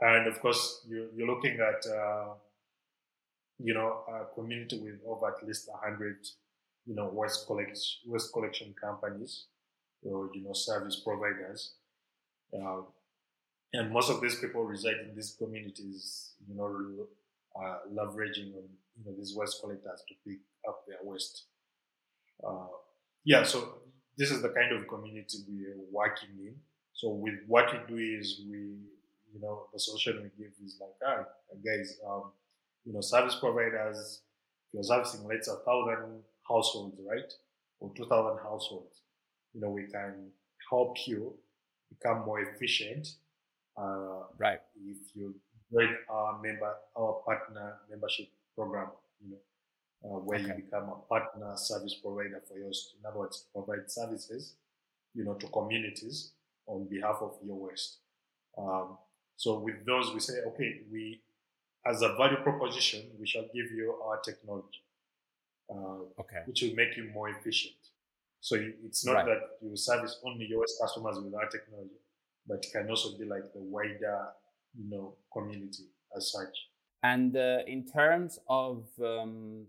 and 0.00 0.26
of 0.26 0.40
course, 0.40 0.84
you, 0.88 1.08
you're 1.14 1.26
looking 1.26 1.58
at 1.60 1.86
uh, 1.90 2.34
you 3.58 3.74
know, 3.74 4.02
a 4.08 4.34
community 4.34 4.78
with 4.78 5.00
over 5.06 5.28
at 5.28 5.46
least 5.46 5.68
100, 5.70 6.16
you 6.86 6.94
know, 6.94 7.10
waste 7.12 7.46
collection, 7.46 8.00
waste 8.06 8.32
collection 8.32 8.74
companies 8.80 9.46
or, 10.02 10.30
you 10.34 10.42
know, 10.42 10.52
service 10.52 11.00
providers. 11.04 11.74
Uh, 12.52 12.82
and 13.72 13.90
most 13.90 14.10
of 14.10 14.20
these 14.20 14.36
people 14.36 14.64
reside 14.64 14.96
in 15.08 15.14
these 15.14 15.36
communities, 15.38 16.32
you 16.46 16.54
know, 16.54 17.06
uh, 17.62 17.78
leveraging 17.92 18.54
on, 18.54 18.68
you 18.96 19.04
know, 19.04 19.12
these 19.16 19.34
waste 19.34 19.60
collectors 19.60 20.02
to 20.08 20.14
pick 20.26 20.38
up 20.68 20.82
their 20.86 20.98
waste. 21.02 21.44
Uh, 22.46 22.66
yeah, 23.24 23.42
so 23.42 23.78
this 24.16 24.30
is 24.30 24.42
the 24.42 24.48
kind 24.50 24.72
of 24.72 24.86
community 24.88 25.38
we 25.48 25.66
are 25.66 25.76
working 25.90 26.30
in. 26.40 26.54
So 26.92 27.10
with 27.10 27.34
what 27.46 27.66
we 27.72 27.78
do 27.96 28.18
is 28.18 28.40
we, 28.48 28.58
you 29.32 29.40
know, 29.40 29.66
the 29.72 29.78
solution 29.78 30.22
we 30.22 30.44
give 30.44 30.52
is 30.64 30.78
like, 30.80 30.94
ah, 31.06 31.24
guys, 31.64 31.98
um, 32.08 32.32
you 32.84 32.92
know, 32.92 33.00
service 33.00 33.34
providers, 33.34 34.22
you're 34.72 34.82
servicing, 34.82 35.26
let's 35.26 35.48
a 35.48 35.56
thousand 35.56 36.22
households, 36.48 36.98
right? 37.06 37.32
Or 37.80 37.92
2,000 37.96 38.38
households. 38.42 39.02
You 39.52 39.60
know, 39.60 39.70
we 39.70 39.86
can 39.86 40.30
help 40.70 40.96
you 41.06 41.34
become 41.90 42.24
more 42.24 42.40
efficient. 42.40 43.08
Uh, 43.76 44.24
right. 44.38 44.60
If 44.84 44.96
you 45.14 45.34
join 45.72 45.96
our 46.08 46.40
member, 46.42 46.72
our 46.96 47.22
partner 47.24 47.74
membership 47.90 48.28
program, 48.54 48.88
you 49.24 49.30
know, 49.30 49.36
uh, 50.04 50.18
where 50.20 50.38
okay. 50.38 50.48
you 50.48 50.54
become 50.54 50.88
a 50.88 50.96
partner 51.08 51.52
service 51.56 51.94
provider 51.94 52.40
for 52.48 52.58
yours. 52.58 52.94
In 52.98 53.06
other 53.06 53.18
words, 53.18 53.46
provide 53.52 53.90
services, 53.90 54.54
you 55.14 55.24
know, 55.24 55.34
to 55.34 55.46
communities 55.48 56.32
on 56.66 56.86
behalf 56.86 57.18
of 57.20 57.34
Yo 57.44 57.54
Waste. 57.54 57.98
Um, 58.56 58.98
so 59.36 59.58
with 59.58 59.84
those, 59.86 60.12
we 60.14 60.20
say, 60.20 60.34
okay, 60.48 60.80
we, 60.90 61.20
as 61.84 62.02
a 62.02 62.14
value 62.16 62.38
proposition, 62.42 63.02
we 63.18 63.26
shall 63.26 63.44
give 63.54 63.70
you 63.70 63.94
our 64.04 64.18
technology, 64.20 64.82
uh, 65.70 66.20
okay. 66.20 66.42
which 66.46 66.62
will 66.62 66.74
make 66.74 66.96
you 66.96 67.10
more 67.12 67.28
efficient. 67.28 67.74
So 68.40 68.56
it's 68.84 69.04
not 69.04 69.14
right. 69.14 69.26
that 69.26 69.40
you 69.60 69.76
service 69.76 70.20
only 70.24 70.46
your 70.46 70.64
customers 70.80 71.18
with 71.18 71.34
our 71.34 71.48
technology, 71.48 72.00
but 72.46 72.64
it 72.64 72.72
can 72.72 72.88
also 72.88 73.18
be 73.18 73.24
like 73.24 73.52
the 73.52 73.60
wider, 73.60 74.28
you 74.78 74.88
know, 74.90 75.14
community 75.32 75.84
as 76.16 76.32
such. 76.32 76.68
And 77.02 77.36
uh, 77.36 77.58
in 77.66 77.86
terms 77.86 78.38
of 78.48 78.84
um, 79.02 79.66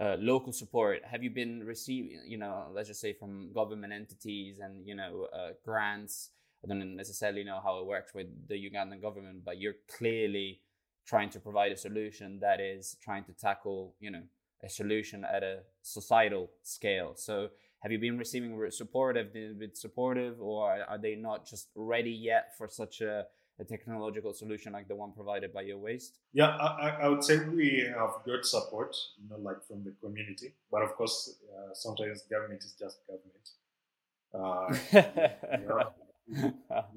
uh, 0.00 0.16
local 0.18 0.52
support, 0.52 1.02
have 1.04 1.22
you 1.22 1.30
been 1.30 1.64
receiving, 1.64 2.20
you 2.26 2.38
know, 2.38 2.66
let's 2.72 2.88
just 2.88 3.00
say 3.00 3.12
from 3.12 3.52
government 3.52 3.92
entities 3.92 4.58
and 4.60 4.86
you 4.86 4.94
know 4.94 5.28
uh, 5.32 5.50
grants? 5.64 6.30
I 6.64 6.68
don't 6.68 6.96
necessarily 6.96 7.44
know 7.44 7.60
how 7.62 7.78
it 7.80 7.86
works 7.86 8.14
with 8.14 8.26
the 8.48 8.54
Ugandan 8.54 9.02
government, 9.02 9.44
but 9.44 9.60
you're 9.60 9.76
clearly 9.98 10.60
trying 11.06 11.28
to 11.30 11.38
provide 11.38 11.72
a 11.72 11.76
solution 11.76 12.40
that 12.40 12.58
is 12.60 12.96
trying 13.02 13.24
to 13.24 13.32
tackle, 13.34 13.94
you 14.00 14.10
know, 14.10 14.22
a 14.62 14.68
solution 14.68 15.24
at 15.24 15.42
a 15.42 15.58
societal 15.82 16.50
scale. 16.62 17.12
So 17.16 17.50
have 17.80 17.92
you 17.92 17.98
been 17.98 18.16
receiving 18.16 18.58
support? 18.70 19.16
Have 19.16 19.34
they 19.34 19.48
been 19.48 19.74
supportive, 19.74 20.40
or 20.40 20.82
are 20.88 20.98
they 20.98 21.16
not 21.16 21.46
just 21.46 21.68
ready 21.74 22.10
yet 22.10 22.56
for 22.56 22.66
such 22.66 23.02
a, 23.02 23.26
a 23.60 23.64
technological 23.64 24.32
solution 24.32 24.72
like 24.72 24.88
the 24.88 24.96
one 24.96 25.12
provided 25.12 25.52
by 25.52 25.62
Yo 25.62 25.78
Waste? 25.78 26.18
Yeah, 26.32 26.48
I, 26.48 26.98
I 27.02 27.08
would 27.08 27.22
say 27.22 27.38
we 27.38 27.86
have 27.96 28.10
good 28.24 28.44
support, 28.44 28.96
you 29.22 29.28
know, 29.30 29.36
like 29.42 29.64
from 29.66 29.84
the 29.84 29.92
community. 30.02 30.54
But 30.70 30.82
of 30.82 30.94
course, 30.96 31.36
uh, 31.52 31.72
sometimes 31.74 32.22
government 32.22 32.64
is 32.64 32.74
just 32.78 32.98
government. 33.06 33.48
Uh, 34.34 34.66
you, 35.60 35.68
know, 35.68 36.54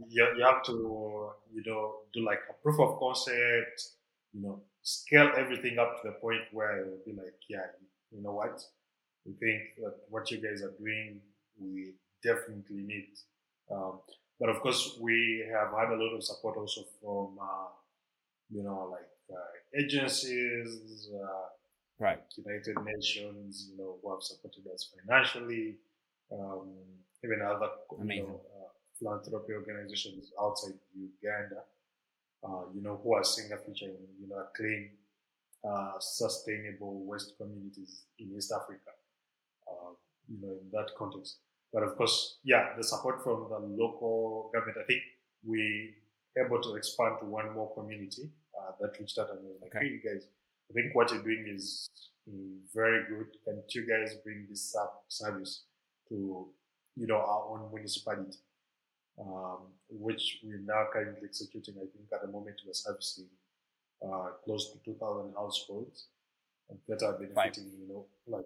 you, 0.10 0.28
you 0.38 0.44
have 0.44 0.64
to, 0.64 1.32
you 1.54 1.64
know, 1.66 1.96
do 2.14 2.26
like 2.26 2.40
a 2.50 2.54
proof 2.64 2.80
of 2.80 2.98
concept, 3.00 3.90
you 4.34 4.42
know, 4.42 4.62
scale 4.82 5.32
everything 5.38 5.78
up 5.78 6.02
to 6.02 6.08
the 6.08 6.14
point 6.16 6.42
where 6.52 6.80
it 6.80 6.88
will 6.88 7.02
be 7.06 7.14
like, 7.14 7.36
yeah, 7.50 7.66
you 8.12 8.24
know 8.24 8.32
what? 8.32 8.62
We 9.26 9.34
think 9.34 9.62
that 9.84 9.96
what 10.10 10.32
you 10.32 10.38
guys 10.38 10.64
are 10.64 10.74
doing, 10.80 11.20
we 11.60 11.94
definitely 12.24 12.84
need. 12.84 13.10
Um, 13.72 14.00
but 14.40 14.50
of 14.50 14.60
course, 14.62 14.98
we 15.02 15.46
have 15.52 15.72
had 15.72 15.90
a 15.90 15.96
lot 15.96 16.16
of 16.16 16.24
support 16.24 16.58
also 16.58 16.82
from, 17.02 17.38
uh, 17.42 17.70
you 18.50 18.64
know, 18.64 18.90
like 18.92 19.10
uh, 19.32 19.80
agencies, 19.80 21.10
uh, 21.14 21.48
right? 22.00 22.22
United 22.38 22.78
Nations, 22.84 23.70
you 23.72 23.78
know, 23.78 23.96
who 24.02 24.12
have 24.12 24.22
supported 24.22 24.64
us 24.74 24.90
financially, 24.96 25.76
um, 26.32 26.70
even 27.24 27.42
other 27.42 27.70
you 28.00 28.24
know, 28.24 28.42
uh, 28.56 28.70
philanthropy 28.98 29.54
organizations 29.54 30.32
outside 30.40 30.74
Uganda, 30.96 31.64
uh, 32.44 32.64
you 32.74 32.82
know, 32.82 33.00
who 33.04 33.14
are 33.14 33.24
seeing 33.24 33.52
a 33.52 33.58
future 33.58 33.86
in, 33.86 34.08
you 34.22 34.30
know, 34.30 34.46
clean, 34.56 34.90
uh, 35.68 35.94
sustainable 36.00 37.04
waste 37.06 37.34
communities 37.38 38.04
in 38.20 38.32
East 38.38 38.52
Africa 38.52 38.92
you 40.30 40.38
know, 40.42 40.54
in 40.54 40.70
that 40.72 40.90
context. 40.98 41.38
But 41.74 41.84
of 41.84 41.98
course, 41.98 42.38
yeah, 42.44 42.76
the 42.78 42.84
support 42.84 43.24
from 43.24 43.48
the 43.50 43.60
local 43.60 44.52
government, 44.54 44.78
I 44.82 44.86
think 44.86 45.02
we 45.46 45.94
able 46.38 46.62
to 46.62 46.76
expand 46.76 47.16
to 47.20 47.26
one 47.26 47.54
more 47.54 47.74
community 47.74 48.30
uh, 48.60 48.72
that 48.80 49.00
reached 49.00 49.18
out 49.18 49.30
and 49.32 49.40
was 49.44 49.58
like, 49.62 49.76
okay. 49.76 50.00
hey, 50.04 50.14
guys, 50.14 50.28
I 50.70 50.74
think 50.74 50.96
what 50.96 51.12
you're 51.12 51.24
doing 51.24 51.46
is 51.54 51.90
very 52.74 53.04
good. 53.10 53.28
Can 53.46 53.64
you 53.70 53.88
guys 53.88 54.16
bring 54.24 54.46
this 54.50 54.76
service 55.08 55.64
to, 56.10 56.48
you 56.96 57.08
know, 57.08 57.18
our 57.18 57.50
own 57.52 57.70
municipality? 57.74 58.38
Um, 59.20 59.74
which 59.90 60.40
we're 60.44 60.60
now 60.60 60.86
currently 60.94 61.28
executing. 61.28 61.76
I 61.78 61.88
think 61.90 62.06
at 62.14 62.22
the 62.22 62.32
moment 62.32 62.62
we're 62.66 62.74
servicing 62.74 63.26
uh, 64.06 64.30
close 64.46 64.72
to 64.74 64.80
2,000 64.86 65.34
households 65.36 66.08
that 66.88 67.02
are 67.02 67.14
benefiting, 67.14 67.72
you 67.80 67.88
know, 67.88 68.06
like 68.28 68.46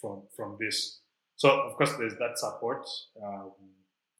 from 0.00 0.22
from 0.36 0.56
this. 0.60 1.00
So 1.42 1.50
of 1.50 1.74
course, 1.74 1.92
there's 1.98 2.14
that 2.24 2.38
support 2.38 2.86
um, 3.20 3.50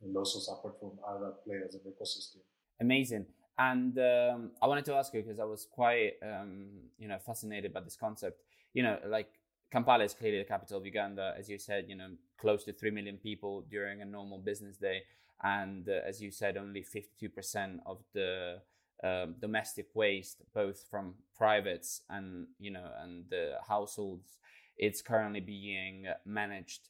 and 0.03 0.17
also 0.17 0.41
support 0.41 0.75
from 0.81 0.99
other 1.09 1.31
players 1.45 1.73
in 1.77 1.81
the 1.85 1.91
ecosystem. 1.91 2.41
Amazing. 2.81 3.27
And 3.57 3.97
um, 3.97 4.51
I 4.61 4.67
wanted 4.67 4.85
to 4.87 4.95
ask 4.95 5.15
you 5.15 5.23
because 5.23 5.39
I 5.39 5.45
was 5.45 5.69
quite, 5.71 6.15
um, 6.21 6.67
you 6.99 7.07
know, 7.07 7.19
fascinated 7.25 7.73
by 7.73 7.79
this 7.79 7.95
concept. 7.95 8.43
You 8.75 8.83
know, 8.83 8.99
like 9.07 9.29
Kampala 9.71 10.03
is 10.03 10.15
clearly 10.15 10.39
the 10.39 10.45
capital 10.45 10.79
of 10.79 10.85
Uganda, 10.85 11.33
as 11.39 11.49
you 11.49 11.59
said. 11.61 11.85
You 11.87 11.95
know, 11.95 12.09
close 12.41 12.65
to 12.65 12.73
three 12.73 12.91
million 12.91 13.19
people 13.19 13.65
during 13.71 14.03
a 14.03 14.05
normal 14.05 14.39
business 14.39 14.77
day, 14.77 15.03
and 15.45 15.89
uh, 15.89 16.01
as 16.05 16.21
you 16.21 16.33
said, 16.33 16.57
only 16.57 16.83
fifty-two 16.83 17.29
percent 17.29 17.83
of 17.87 17.99
the 18.15 18.63
um, 19.05 19.37
domestic 19.41 19.87
waste, 19.95 20.39
both 20.53 20.79
from 20.91 21.15
privates 21.39 22.01
and 22.11 22.49
you 22.59 22.73
know 22.73 22.89
and 23.01 23.27
the 23.31 23.45
households, 23.69 24.39
it's 24.77 25.01
currently 25.03 25.41
being 25.41 26.07
managed 26.27 26.89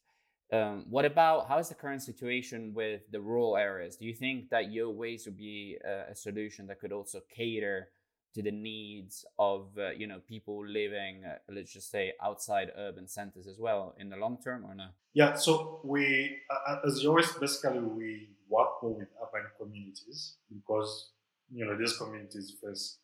um, 0.52 0.85
what 0.88 1.05
about 1.05 1.48
how 1.48 1.59
is 1.59 1.68
the 1.68 1.74
current 1.74 2.02
situation 2.02 2.72
with 2.74 3.02
the 3.11 3.20
rural 3.20 3.57
areas? 3.57 3.96
Do 3.96 4.05
you 4.05 4.14
think 4.14 4.50
that 4.50 4.66
Yowaste 4.66 5.26
would 5.26 5.37
be 5.37 5.78
a, 5.85 6.12
a, 6.12 6.14
solution 6.14 6.66
that 6.66 6.78
could 6.78 6.92
also 6.92 7.20
cater 7.35 7.88
to 8.35 8.42
the 8.42 8.50
needs 8.50 9.24
of 9.38 9.68
uh, 9.78 9.90
you 9.90 10.07
know 10.07 10.20
people 10.28 10.66
living, 10.66 11.24
uh, 11.24 11.37
let's 11.50 11.72
just 11.72 11.90
say, 11.90 12.12
outside 12.22 12.70
urban 12.76 13.09
centers 13.09 13.46
as 13.46 13.59
well 13.59 13.94
in 13.98 14.11
the 14.11 14.16
long 14.16 14.38
term, 14.42 14.64
or 14.64 14.74
no? 14.74 14.88
Yeah. 15.14 15.35
So 15.35 15.81
we, 15.85 16.38
uh, 16.50 16.87
as 16.87 17.02
Yowaste, 17.02 17.40
basically 17.40 17.81
we 17.81 18.28
work 18.48 18.83
more 18.83 18.94
with 18.94 19.09
urban 19.22 19.48
communities 19.59 20.37
because 20.52 21.12
you 21.50 21.64
know 21.64 21.76
these 21.78 21.96
communities 21.96 22.57
face 22.62 22.98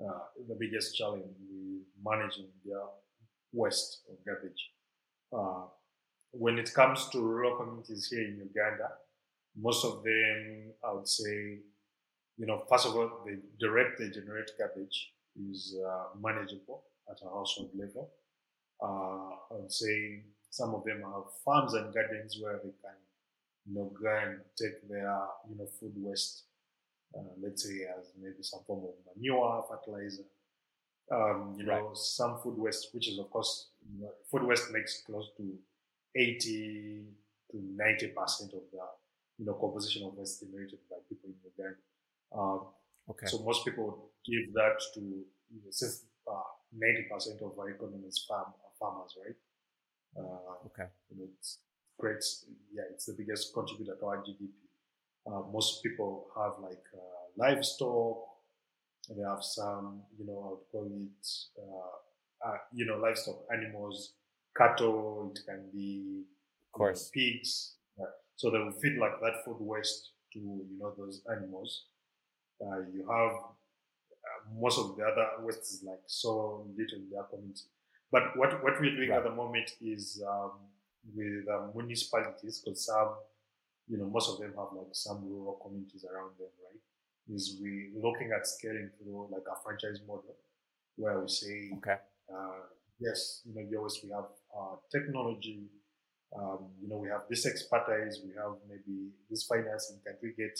uh, 0.00 0.20
the 0.48 0.54
biggest 0.54 0.96
challenge 0.96 1.24
we 1.50 1.80
managing 2.02 2.48
their 2.64 2.84
waste 3.52 4.02
or 4.08 4.16
garbage. 4.24 4.70
When 6.38 6.56
it 6.56 6.72
comes 6.72 7.08
to 7.08 7.18
rural 7.18 7.56
communities 7.56 8.06
here 8.10 8.22
in 8.22 8.38
Uganda, 8.38 8.90
most 9.60 9.84
of 9.84 10.04
them, 10.04 10.72
I 10.86 10.92
would 10.92 11.08
say, 11.08 11.58
you 12.36 12.46
know, 12.46 12.62
first 12.70 12.86
of 12.86 12.94
all, 12.94 13.10
the 13.26 13.40
direct 13.58 13.98
they 13.98 14.08
generate 14.08 14.52
garbage 14.56 15.14
is 15.50 15.76
uh, 15.84 16.16
manageable 16.20 16.84
at 17.10 17.18
a 17.26 17.28
household 17.28 17.70
level. 17.74 18.10
Uh, 18.80 19.34
I 19.52 19.58
would 19.58 19.72
say 19.72 20.22
some 20.48 20.76
of 20.76 20.84
them 20.84 21.02
have 21.02 21.24
farms 21.44 21.74
and 21.74 21.92
gardens 21.92 22.38
where 22.40 22.60
they 22.62 22.70
can, 22.82 22.98
you 23.66 23.74
know, 23.74 23.92
go 24.00 24.08
and 24.08 24.38
take 24.56 24.88
their, 24.88 25.18
you 25.50 25.58
know, 25.58 25.66
food 25.80 25.94
waste, 25.96 26.44
uh, 27.16 27.32
let's 27.42 27.64
say 27.64 27.80
as 27.98 28.12
maybe 28.16 28.42
some 28.42 28.60
form 28.64 28.84
of 28.84 29.16
manure, 29.16 29.64
fertilizer. 29.68 30.22
Um, 31.10 31.56
you 31.58 31.66
right. 31.66 31.82
know, 31.82 31.94
some 31.94 32.38
food 32.38 32.58
waste, 32.58 32.90
which 32.92 33.08
is 33.08 33.18
of 33.18 33.28
course, 33.28 33.70
you 33.92 34.02
know, 34.02 34.12
food 34.30 34.44
waste 34.44 34.70
makes 34.70 35.02
close 35.04 35.30
to 35.38 35.58
80 36.14 37.04
to 37.50 37.56
90 37.56 38.08
percent 38.08 38.52
of 38.52 38.62
the 38.72 38.84
you 39.38 39.46
know 39.46 39.54
composition 39.54 40.04
of 40.06 40.14
waste 40.16 40.40
generated 40.40 40.78
by 40.90 40.96
people 41.08 41.30
in 41.30 41.36
Uganda. 41.44 41.76
Um, 42.34 42.60
okay. 43.10 43.26
So 43.26 43.38
most 43.42 43.64
people 43.64 44.10
give 44.24 44.52
that 44.54 44.76
to 44.94 45.00
you 45.00 45.60
know, 45.64 45.70
since 45.70 46.04
uh, 46.26 46.50
90 46.76 47.06
percent 47.10 47.40
of 47.42 47.58
our 47.58 47.70
economy 47.70 48.06
is 48.06 48.24
farm 48.28 48.52
farmers, 48.78 49.16
right? 49.24 49.36
Uh, 50.16 50.66
okay. 50.66 50.88
You 51.10 51.18
know, 51.18 51.28
it's 51.38 51.58
great. 51.98 52.24
Yeah, 52.72 52.84
it's 52.90 53.06
the 53.06 53.14
biggest 53.14 53.52
contributor 53.54 53.96
to 53.98 54.06
our 54.06 54.18
GDP. 54.18 54.50
Uh, 55.26 55.42
most 55.52 55.82
people 55.82 56.26
have 56.36 56.52
like 56.62 56.84
uh, 56.94 57.24
livestock. 57.36 58.18
They 59.08 59.22
have 59.22 59.42
some, 59.42 60.02
you 60.18 60.26
know, 60.26 60.38
I 60.44 60.50
would 60.50 60.66
call 60.70 60.84
it, 60.84 61.28
uh, 61.58 62.48
uh, 62.48 62.58
you 62.74 62.84
know, 62.84 62.98
livestock 62.98 63.40
animals 63.52 64.12
cattle, 64.58 65.32
it 65.34 65.40
can 65.46 65.70
be 65.72 66.24
of 66.66 66.78
course 66.78 67.10
pigs. 67.14 67.76
So 68.36 68.50
they 68.50 68.58
will 68.58 68.70
feed 68.72 68.98
like 68.98 69.18
that 69.20 69.44
food 69.44 69.56
waste 69.58 70.12
to 70.32 70.38
you 70.38 70.78
know 70.78 70.92
those 70.96 71.22
animals. 71.34 71.86
Uh, 72.60 72.80
you 72.92 73.06
have 73.10 73.32
uh, 73.32 74.60
most 74.60 74.78
of 74.78 74.96
the 74.96 75.04
other 75.04 75.26
waste 75.42 75.62
is 75.62 75.82
like 75.84 76.02
so 76.06 76.66
little 76.76 76.98
in 76.98 77.10
their 77.10 77.24
community. 77.24 77.66
But 78.10 78.36
what, 78.36 78.62
what 78.62 78.80
we're 78.80 78.96
doing 78.96 79.10
right. 79.10 79.18
at 79.18 79.24
the 79.24 79.34
moment 79.34 79.70
is 79.82 80.22
um, 80.26 80.52
with 81.14 81.44
uh, 81.48 81.68
municipalities, 81.74 82.62
because 82.64 82.86
some, 82.86 83.10
you 83.86 83.98
know, 83.98 84.06
most 84.06 84.30
of 84.30 84.38
them 84.38 84.54
have 84.56 84.68
like 84.72 84.92
some 84.92 85.28
rural 85.28 85.60
communities 85.62 86.04
around 86.04 86.30
them, 86.38 86.48
right? 86.64 87.34
Is 87.34 87.58
we 87.62 87.90
looking 87.94 88.30
at 88.32 88.46
scaling 88.46 88.90
through 88.98 89.28
like 89.30 89.44
a 89.50 89.62
franchise 89.62 90.00
model 90.06 90.36
where 90.96 91.20
we 91.20 91.28
say, 91.28 91.70
okay, 91.76 91.96
uh, 92.32 92.64
yes, 92.98 93.42
you 93.44 93.54
know, 93.54 93.66
you 93.68 93.76
always 93.76 94.00
we 94.02 94.10
have 94.10 94.24
technology, 94.90 95.68
um, 96.36 96.70
you 96.80 96.88
know, 96.88 96.98
we 96.98 97.08
have 97.08 97.22
this 97.28 97.46
expertise, 97.46 98.20
we 98.24 98.32
have 98.36 98.56
maybe 98.68 99.10
this 99.30 99.44
financing. 99.44 99.98
Can 100.04 100.16
we 100.22 100.32
get 100.36 100.58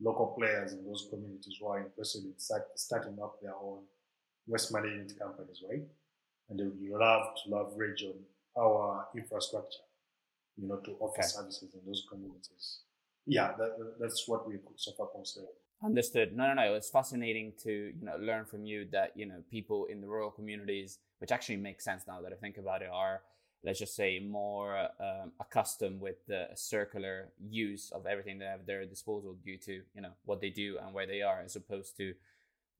local 0.00 0.34
players 0.38 0.72
in 0.72 0.84
those 0.84 1.08
communities 1.10 1.56
who 1.60 1.66
are 1.68 1.80
interested 1.80 2.24
in 2.24 2.34
start, 2.38 2.64
starting 2.76 3.16
up 3.22 3.40
their 3.40 3.54
own 3.54 3.80
waste 4.46 4.72
management 4.72 5.18
companies, 5.18 5.62
right? 5.68 5.82
And 6.50 6.58
they 6.58 6.64
would 6.64 7.00
love 7.00 7.34
to 7.44 7.54
leverage 7.54 8.04
on 8.04 8.62
our 8.62 9.08
infrastructure, 9.16 9.84
you 10.56 10.68
know, 10.68 10.76
to 10.76 10.92
offer 11.00 11.20
okay. 11.20 11.26
services 11.26 11.70
in 11.74 11.80
those 11.86 12.04
communities. 12.10 12.80
Yeah, 13.26 13.52
that, 13.58 13.96
that's 13.98 14.28
what 14.28 14.46
we 14.46 14.58
so 14.76 14.92
far 14.92 15.08
consider. 15.14 15.46
Understood. 15.84 16.34
No, 16.34 16.46
no, 16.48 16.54
no. 16.54 16.74
It's 16.74 16.88
fascinating 16.88 17.52
to 17.62 17.70
you 17.70 18.04
know 18.04 18.16
learn 18.18 18.46
from 18.46 18.64
you 18.64 18.86
that 18.92 19.12
you 19.14 19.26
know 19.26 19.42
people 19.50 19.84
in 19.86 20.00
the 20.00 20.08
rural 20.08 20.30
communities, 20.30 20.98
which 21.18 21.30
actually 21.30 21.58
makes 21.58 21.84
sense 21.84 22.04
now 22.08 22.20
that 22.22 22.32
I 22.32 22.36
think 22.36 22.56
about 22.56 22.80
it, 22.80 22.88
are 22.90 23.20
let's 23.62 23.78
just 23.78 23.94
say 23.94 24.18
more 24.18 24.88
um, 24.98 25.32
accustomed 25.38 26.00
with 26.00 26.16
the 26.26 26.48
circular 26.54 27.28
use 27.50 27.90
of 27.92 28.06
everything 28.06 28.38
they 28.38 28.46
have 28.46 28.60
at 28.60 28.66
their 28.66 28.86
disposal 28.86 29.36
due 29.44 29.58
to 29.58 29.82
you 29.94 30.00
know 30.00 30.12
what 30.24 30.40
they 30.40 30.48
do 30.50 30.78
and 30.82 30.94
where 30.94 31.06
they 31.06 31.20
are, 31.20 31.42
as 31.44 31.56
opposed 31.56 31.94
to 31.98 32.14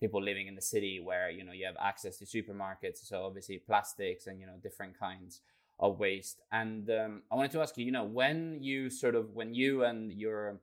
people 0.00 0.22
living 0.22 0.46
in 0.46 0.54
the 0.54 0.62
city 0.62 1.00
where 1.00 1.30
you 1.30 1.44
know 1.44 1.52
you 1.52 1.66
have 1.66 1.76
access 1.80 2.18
to 2.18 2.24
supermarkets. 2.24 3.06
So 3.06 3.24
obviously 3.24 3.58
plastics 3.58 4.26
and 4.26 4.40
you 4.40 4.46
know 4.46 4.54
different 4.62 4.98
kinds 4.98 5.40
of 5.78 5.98
waste. 5.98 6.40
And 6.52 6.88
um, 6.90 7.22
I 7.30 7.34
wanted 7.34 7.50
to 7.52 7.60
ask 7.60 7.76
you, 7.76 7.84
you 7.84 7.92
know, 7.92 8.04
when 8.04 8.58
you 8.62 8.88
sort 8.90 9.14
of 9.14 9.34
when 9.34 9.54
you 9.54 9.84
and 9.84 10.12
your 10.12 10.60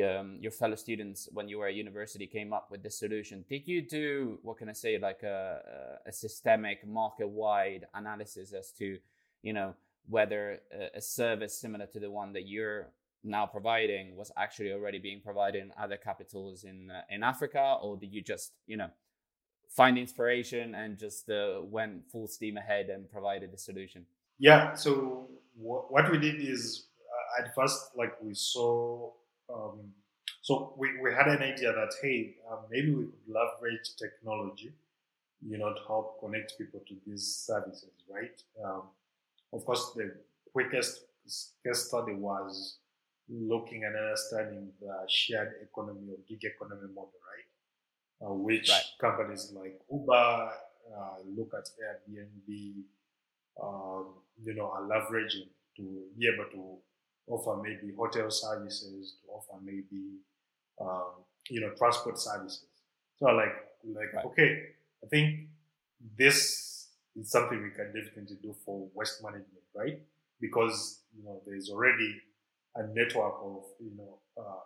um, 0.00 0.38
your 0.40 0.52
fellow 0.52 0.74
students 0.74 1.28
when 1.32 1.48
you 1.48 1.58
were 1.58 1.66
at 1.66 1.74
university 1.74 2.26
came 2.26 2.52
up 2.52 2.68
with 2.70 2.82
this 2.82 2.98
solution. 2.98 3.44
Did 3.48 3.68
you 3.68 3.82
do 3.82 4.38
what 4.42 4.56
can 4.56 4.68
i 4.68 4.72
say 4.72 4.98
like 4.98 5.22
a, 5.22 5.60
a 6.06 6.12
systemic 6.12 6.86
market 6.86 7.28
wide 7.28 7.86
analysis 7.94 8.52
as 8.54 8.70
to 8.78 8.98
you 9.42 9.52
know 9.52 9.74
whether 10.08 10.60
a, 10.72 10.96
a, 10.98 11.00
service 11.00 11.60
similar 11.60 11.86
to 11.86 12.00
the 12.00 12.10
one 12.10 12.32
that 12.32 12.48
you're 12.48 12.88
now 13.22 13.46
providing 13.46 14.16
was 14.16 14.32
actually 14.36 14.72
already 14.72 14.98
being 14.98 15.20
provided 15.20 15.62
in 15.62 15.72
other 15.78 15.96
capitals 15.96 16.64
in 16.64 16.90
uh, 16.90 17.02
in 17.10 17.22
africa? 17.22 17.76
Or 17.82 17.96
did 17.96 18.12
you 18.14 18.22
just 18.22 18.52
you 18.66 18.78
know 18.78 18.88
find 19.68 19.98
inspiration 19.98 20.74
and 20.74 20.98
just 20.98 21.28
uh, 21.28 21.60
went 21.62 22.10
full 22.10 22.28
steam 22.28 22.56
ahead 22.56 22.88
and 22.88 23.10
provided 23.10 23.52
the 23.52 23.58
solution? 23.58 24.06
Yeah 24.38 24.72
so 24.74 25.28
what 25.54 26.10
we 26.10 26.18
did 26.18 26.40
is 26.40 26.86
uh, 27.12 27.42
at 27.42 27.54
first 27.54 27.90
like 27.94 28.14
we 28.22 28.32
saw 28.32 29.12
um, 29.54 29.92
so 30.40 30.74
we, 30.76 31.00
we 31.00 31.12
had 31.12 31.28
an 31.28 31.42
idea 31.42 31.72
that 31.72 31.92
hey, 32.02 32.34
uh, 32.50 32.56
maybe 32.70 32.92
we 32.92 33.04
could 33.04 33.28
leverage 33.28 33.94
technology, 33.96 34.72
you 35.40 35.58
know, 35.58 35.72
to 35.72 35.80
help 35.86 36.20
connect 36.20 36.58
people 36.58 36.80
to 36.88 36.94
these 37.06 37.44
services, 37.46 37.92
right? 38.12 38.42
Um, 38.64 38.82
of 39.52 39.64
course, 39.64 39.92
the 39.94 40.14
quickest 40.52 41.04
case 41.64 41.86
study 41.86 42.14
was 42.14 42.78
looking 43.28 43.84
and 43.84 43.96
understanding 43.96 44.68
the 44.80 44.94
shared 45.08 45.54
economy 45.62 46.10
or 46.10 46.18
gig 46.28 46.42
economy 46.42 46.88
model, 46.94 47.12
right? 47.30 48.26
Uh, 48.26 48.34
which 48.34 48.68
right. 48.70 48.82
companies 49.00 49.52
like 49.54 49.80
Uber, 49.90 50.12
uh, 50.12 51.16
look 51.36 51.52
at 51.54 51.68
Airbnb, 51.82 52.82
um, 53.62 54.06
you 54.42 54.54
know, 54.54 54.66
are 54.66 54.82
leveraging 54.82 55.48
to 55.76 56.02
be 56.18 56.28
able 56.32 56.50
to 56.50 56.76
offer 57.28 57.60
maybe 57.62 57.94
hotel 57.94 58.30
services, 58.30 59.16
to 59.22 59.32
offer 59.32 59.62
maybe 59.62 60.18
um, 60.80 61.24
you 61.48 61.60
know 61.60 61.70
transport 61.76 62.18
services. 62.18 62.64
So 63.18 63.26
like 63.26 63.54
like 63.84 64.12
right. 64.14 64.24
okay, 64.26 64.62
I 65.04 65.06
think 65.08 65.48
this 66.18 66.88
is 67.16 67.30
something 67.30 67.62
we 67.62 67.70
can 67.70 67.92
definitely 67.92 68.36
do 68.42 68.54
for 68.64 68.88
waste 68.94 69.22
management, 69.22 69.64
right? 69.74 70.00
Because 70.40 71.00
you 71.16 71.24
know 71.24 71.40
there's 71.46 71.70
already 71.70 72.16
a 72.76 72.86
network 72.88 73.34
of 73.42 73.64
you 73.80 73.92
know 73.96 74.18
uh, 74.38 74.60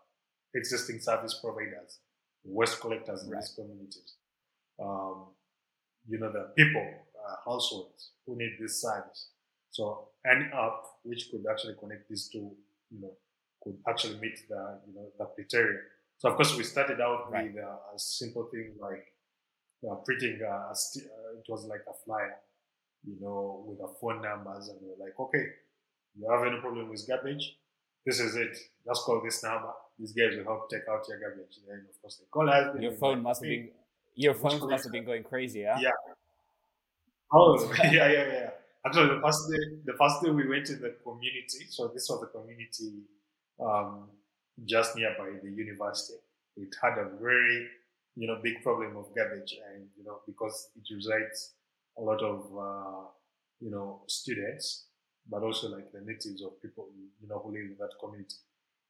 existing 0.55 1.01
service 1.01 1.38
providers, 1.42 2.01
waste 2.45 2.81
collectors 2.81 3.25
in 3.25 3.31
right. 3.31 3.40
these 3.40 3.53
communities. 3.55 4.14
Um, 4.81 5.27
you 6.09 6.19
know 6.19 6.31
the 6.31 6.53
people, 6.57 6.87
uh, 7.29 7.51
households 7.51 8.11
who 8.27 8.37
need 8.37 8.57
this 8.61 8.81
service. 8.81 9.29
So 9.70 10.09
an 10.24 10.50
app 10.55 10.85
which 11.02 11.31
could 11.31 11.44
actually 11.50 11.74
connect 11.79 12.09
these 12.09 12.29
two, 12.29 12.50
you 12.90 13.00
know, 13.00 13.12
could 13.62 13.76
actually 13.88 14.18
meet 14.18 14.38
the, 14.48 14.81
you 14.87 14.94
know, 14.94 15.07
the 15.18 15.24
criteria. 15.26 15.81
So 16.18 16.31
of 16.31 16.37
course 16.37 16.57
we 16.57 16.64
started 16.64 17.00
out 17.00 17.31
right. 17.31 17.52
with 17.52 17.62
uh, 17.62 17.94
a 17.94 17.98
simple 17.98 18.44
thing 18.44 18.72
like 18.81 19.12
uh, 19.88 19.96
printing 19.96 20.40
a, 20.42 20.74
st- 20.74 21.07
uh, 21.07 21.38
it 21.38 21.44
was 21.48 21.66
like 21.66 21.83
a 21.88 21.92
flyer, 22.05 22.37
you 23.05 23.16
know, 23.20 23.64
with 23.66 23.79
the 23.79 23.88
phone 24.00 24.22
numbers, 24.22 24.68
and 24.68 24.79
we 24.81 24.88
were 24.88 25.05
like, 25.05 25.18
okay, 25.18 25.44
you 26.18 26.31
have 26.31 26.46
any 26.46 26.61
problem 26.61 26.88
with 26.88 27.07
garbage? 27.07 27.57
This 28.07 28.20
is 28.20 28.37
it. 28.37 28.57
Just 28.87 29.02
call 29.02 29.20
this 29.22 29.42
number. 29.42 29.72
These 29.98 30.12
guys 30.12 30.37
will 30.37 30.44
help 30.44 30.70
take 30.70 30.83
out 30.90 31.05
your 31.09 31.18
garbage. 31.18 31.59
Then 31.68 31.87
of 31.90 32.00
course 32.00 32.16
they 32.16 32.26
call 32.31 32.48
us. 32.48 32.81
Your 32.81 32.92
phone 32.92 33.14
like, 33.14 33.22
must 33.22 33.42
have 33.42 33.50
been 33.50 33.68
your 34.14 34.35
phone 34.35 34.70
must 34.70 34.85
have 34.85 34.92
been 34.92 35.05
going 35.05 35.22
crazy, 35.22 35.61
yeah. 35.61 35.79
Yeah. 35.79 35.90
Oh 37.33 37.72
yeah, 37.85 37.90
yeah, 37.90 38.09
yeah. 38.09 38.50
Actually, 38.87 39.16
the 39.16 39.20
first 39.20 39.51
day, 39.51 39.59
the 39.85 39.92
first 39.99 40.22
day 40.22 40.31
we 40.31 40.46
went 40.49 40.70
in 40.70 40.81
the 40.81 40.94
community. 41.03 41.66
So 41.68 41.88
this 41.88 42.09
was 42.09 42.20
the 42.20 42.38
community 42.38 43.03
um, 43.61 44.09
just 44.64 44.94
nearby 44.96 45.31
the 45.42 45.51
university. 45.51 46.18
It 46.57 46.75
had 46.81 46.96
a 46.99 47.11
very, 47.20 47.66
you 48.14 48.29
know, 48.29 48.38
big 48.42 48.62
problem 48.62 48.96
of 48.96 49.12
garbage, 49.14 49.59
and 49.72 49.87
you 49.99 50.05
know, 50.05 50.20
because 50.27 50.70
it 50.77 50.94
resides 50.94 51.55
a 51.99 52.03
lot 52.03 52.22
of, 52.22 52.46
uh, 52.57 53.09
you 53.61 53.70
know, 53.70 54.03
students, 54.07 54.87
but 55.29 55.42
also 55.42 55.68
like 55.68 55.90
the 55.92 56.01
natives 56.01 56.42
of 56.42 56.62
people, 56.62 56.88
you 57.20 57.29
know, 57.29 57.40
who 57.40 57.51
live 57.51 57.62
in 57.62 57.77
that 57.81 57.90
community. 57.99 58.37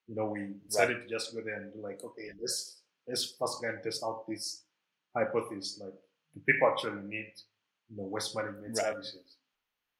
You 0.08 0.14
know, 0.14 0.26
we 0.26 0.54
decided 0.68 0.98
right. 0.98 1.08
to 1.08 1.14
just 1.14 1.34
go 1.34 1.40
there 1.40 1.56
and 1.56 1.82
like, 1.82 2.04
okay, 2.04 2.30
let's 2.38 2.82
let's 3.08 3.34
first 3.38 3.62
go 3.62 3.68
and 3.68 3.82
test 3.82 4.04
out 4.04 4.28
this 4.28 4.64
hypothesis. 5.16 5.80
Like, 5.82 5.94
do 6.34 6.40
people 6.46 6.68
actually 6.68 7.02
need, 7.08 7.32
you 7.88 7.96
know, 7.96 8.04
waste 8.04 8.36
management 8.36 8.76
right. 8.76 8.92
services? 8.92 9.35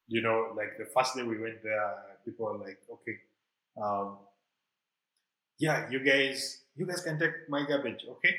You 0.07 0.21
know, 0.21 0.53
like 0.55 0.77
the 0.77 0.85
first 0.85 1.15
day 1.15 1.23
we 1.23 1.37
went 1.37 1.61
there, 1.63 1.95
people 2.25 2.45
were 2.45 2.57
like, 2.57 2.79
okay, 2.91 3.17
um, 3.81 4.17
yeah, 5.59 5.89
you 5.89 5.99
guys, 5.99 6.61
you 6.75 6.85
guys 6.85 7.01
can 7.01 7.19
take 7.19 7.49
my 7.49 7.65
garbage, 7.67 8.05
okay? 8.09 8.35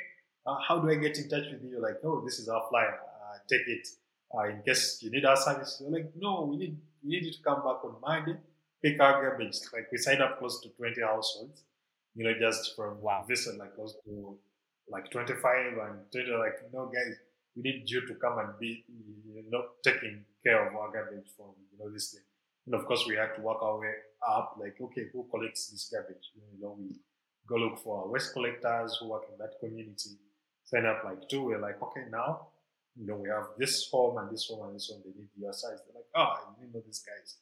Uh, 0.46 0.56
how 0.66 0.78
do 0.78 0.90
I 0.90 0.94
get 0.94 1.18
in 1.18 1.28
touch 1.28 1.44
with 1.50 1.62
you? 1.62 1.80
Like, 1.80 1.98
oh, 2.04 2.22
this 2.24 2.38
is 2.38 2.48
our 2.48 2.64
flyer. 2.70 2.94
Uh, 2.94 3.38
take 3.50 3.66
it. 3.66 3.86
Uh, 4.34 4.48
in 4.48 4.62
case 4.62 4.98
you 5.02 5.10
need 5.10 5.24
our 5.24 5.36
service, 5.36 5.78
They're 5.80 5.90
like, 5.90 6.12
no, 6.16 6.42
we 6.42 6.56
need 6.56 6.76
we 7.02 7.10
need 7.10 7.24
you 7.24 7.32
to 7.32 7.42
come 7.42 7.62
back 7.62 7.84
on 7.84 7.96
Monday, 8.02 8.36
pick 8.82 9.00
our 9.00 9.22
garbage. 9.22 9.56
Like 9.72 9.90
we 9.90 9.98
signed 9.98 10.20
up 10.20 10.38
close 10.38 10.60
to 10.62 10.68
20 10.70 11.00
households, 11.00 11.62
you 12.14 12.24
know, 12.24 12.34
just 12.38 12.74
from 12.76 13.00
wow. 13.00 13.24
visit 13.28 13.58
like 13.58 13.74
close 13.74 13.94
to 14.04 14.36
like 14.90 15.10
25 15.10 15.78
and 15.78 16.12
20, 16.12 16.30
like, 16.32 16.72
no 16.72 16.86
guys, 16.86 17.14
we 17.56 17.62
need 17.62 17.82
you 17.86 18.06
to 18.06 18.14
come 18.14 18.38
and 18.38 18.58
be, 18.58 18.84
you 19.26 19.44
know, 19.50 19.64
taking 19.84 20.24
care 20.44 20.68
of 20.68 20.74
our 20.74 20.90
garbage 20.92 21.28
from, 21.36 21.52
you 21.72 21.78
know, 21.78 21.90
this 21.90 22.12
thing. 22.12 22.22
And 22.66 22.74
of 22.74 22.86
course, 22.86 23.04
we 23.08 23.16
had 23.16 23.34
to 23.36 23.40
work 23.40 23.62
our 23.62 23.78
way 23.78 23.92
up, 24.28 24.56
like, 24.60 24.76
okay, 24.80 25.06
who 25.12 25.26
collects 25.30 25.68
this 25.70 25.90
garbage? 25.92 26.30
You 26.34 26.62
know, 26.62 26.76
we 26.78 26.96
go 27.48 27.56
look 27.56 27.78
for 27.78 28.02
our 28.02 28.08
waste 28.08 28.32
collectors 28.34 28.98
who 29.00 29.08
work 29.08 29.24
in 29.32 29.38
that 29.38 29.54
community, 29.60 30.18
sign 30.64 30.84
up 30.86 31.02
like 31.04 31.28
two. 31.28 31.44
We're 31.44 31.60
like, 31.60 31.80
okay, 31.82 32.04
now, 32.10 32.48
you 32.94 33.06
know, 33.06 33.16
we 33.16 33.28
have 33.28 33.48
this 33.56 33.88
home 33.90 34.18
and 34.18 34.30
this 34.30 34.48
home 34.48 34.66
and 34.66 34.76
this 34.76 34.90
home. 34.90 35.02
They 35.04 35.12
need 35.18 35.28
your 35.38 35.52
size. 35.52 35.78
They're 35.86 35.94
like, 35.94 36.10
oh, 36.14 36.52
you 36.60 36.68
know 36.72 36.82
these 36.84 37.02
guys. 37.02 37.36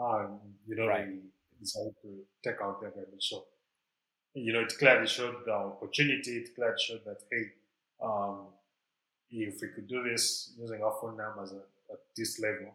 Um, 0.00 0.40
you 0.66 0.74
know, 0.74 0.86
right. 0.86 1.06
they 1.06 1.18
decided 1.60 1.94
to 2.02 2.08
take 2.42 2.60
out 2.62 2.80
their 2.80 2.90
garbage. 2.90 3.28
So, 3.28 3.44
you 4.34 4.52
know, 4.52 4.60
it 4.60 4.72
clearly 4.78 5.06
showed 5.06 5.36
the 5.44 5.52
opportunity. 5.52 6.38
It 6.38 6.54
clearly 6.56 6.76
showed 6.78 7.02
that, 7.04 7.18
hey, 7.30 7.44
um, 8.02 8.46
if 9.30 9.60
we 9.60 9.68
could 9.68 9.86
do 9.86 10.02
this 10.02 10.54
using 10.58 10.82
our 10.82 10.96
phone 11.00 11.16
numbers 11.16 11.52
at, 11.52 11.66
at 11.92 11.98
this 12.16 12.40
level, 12.40 12.74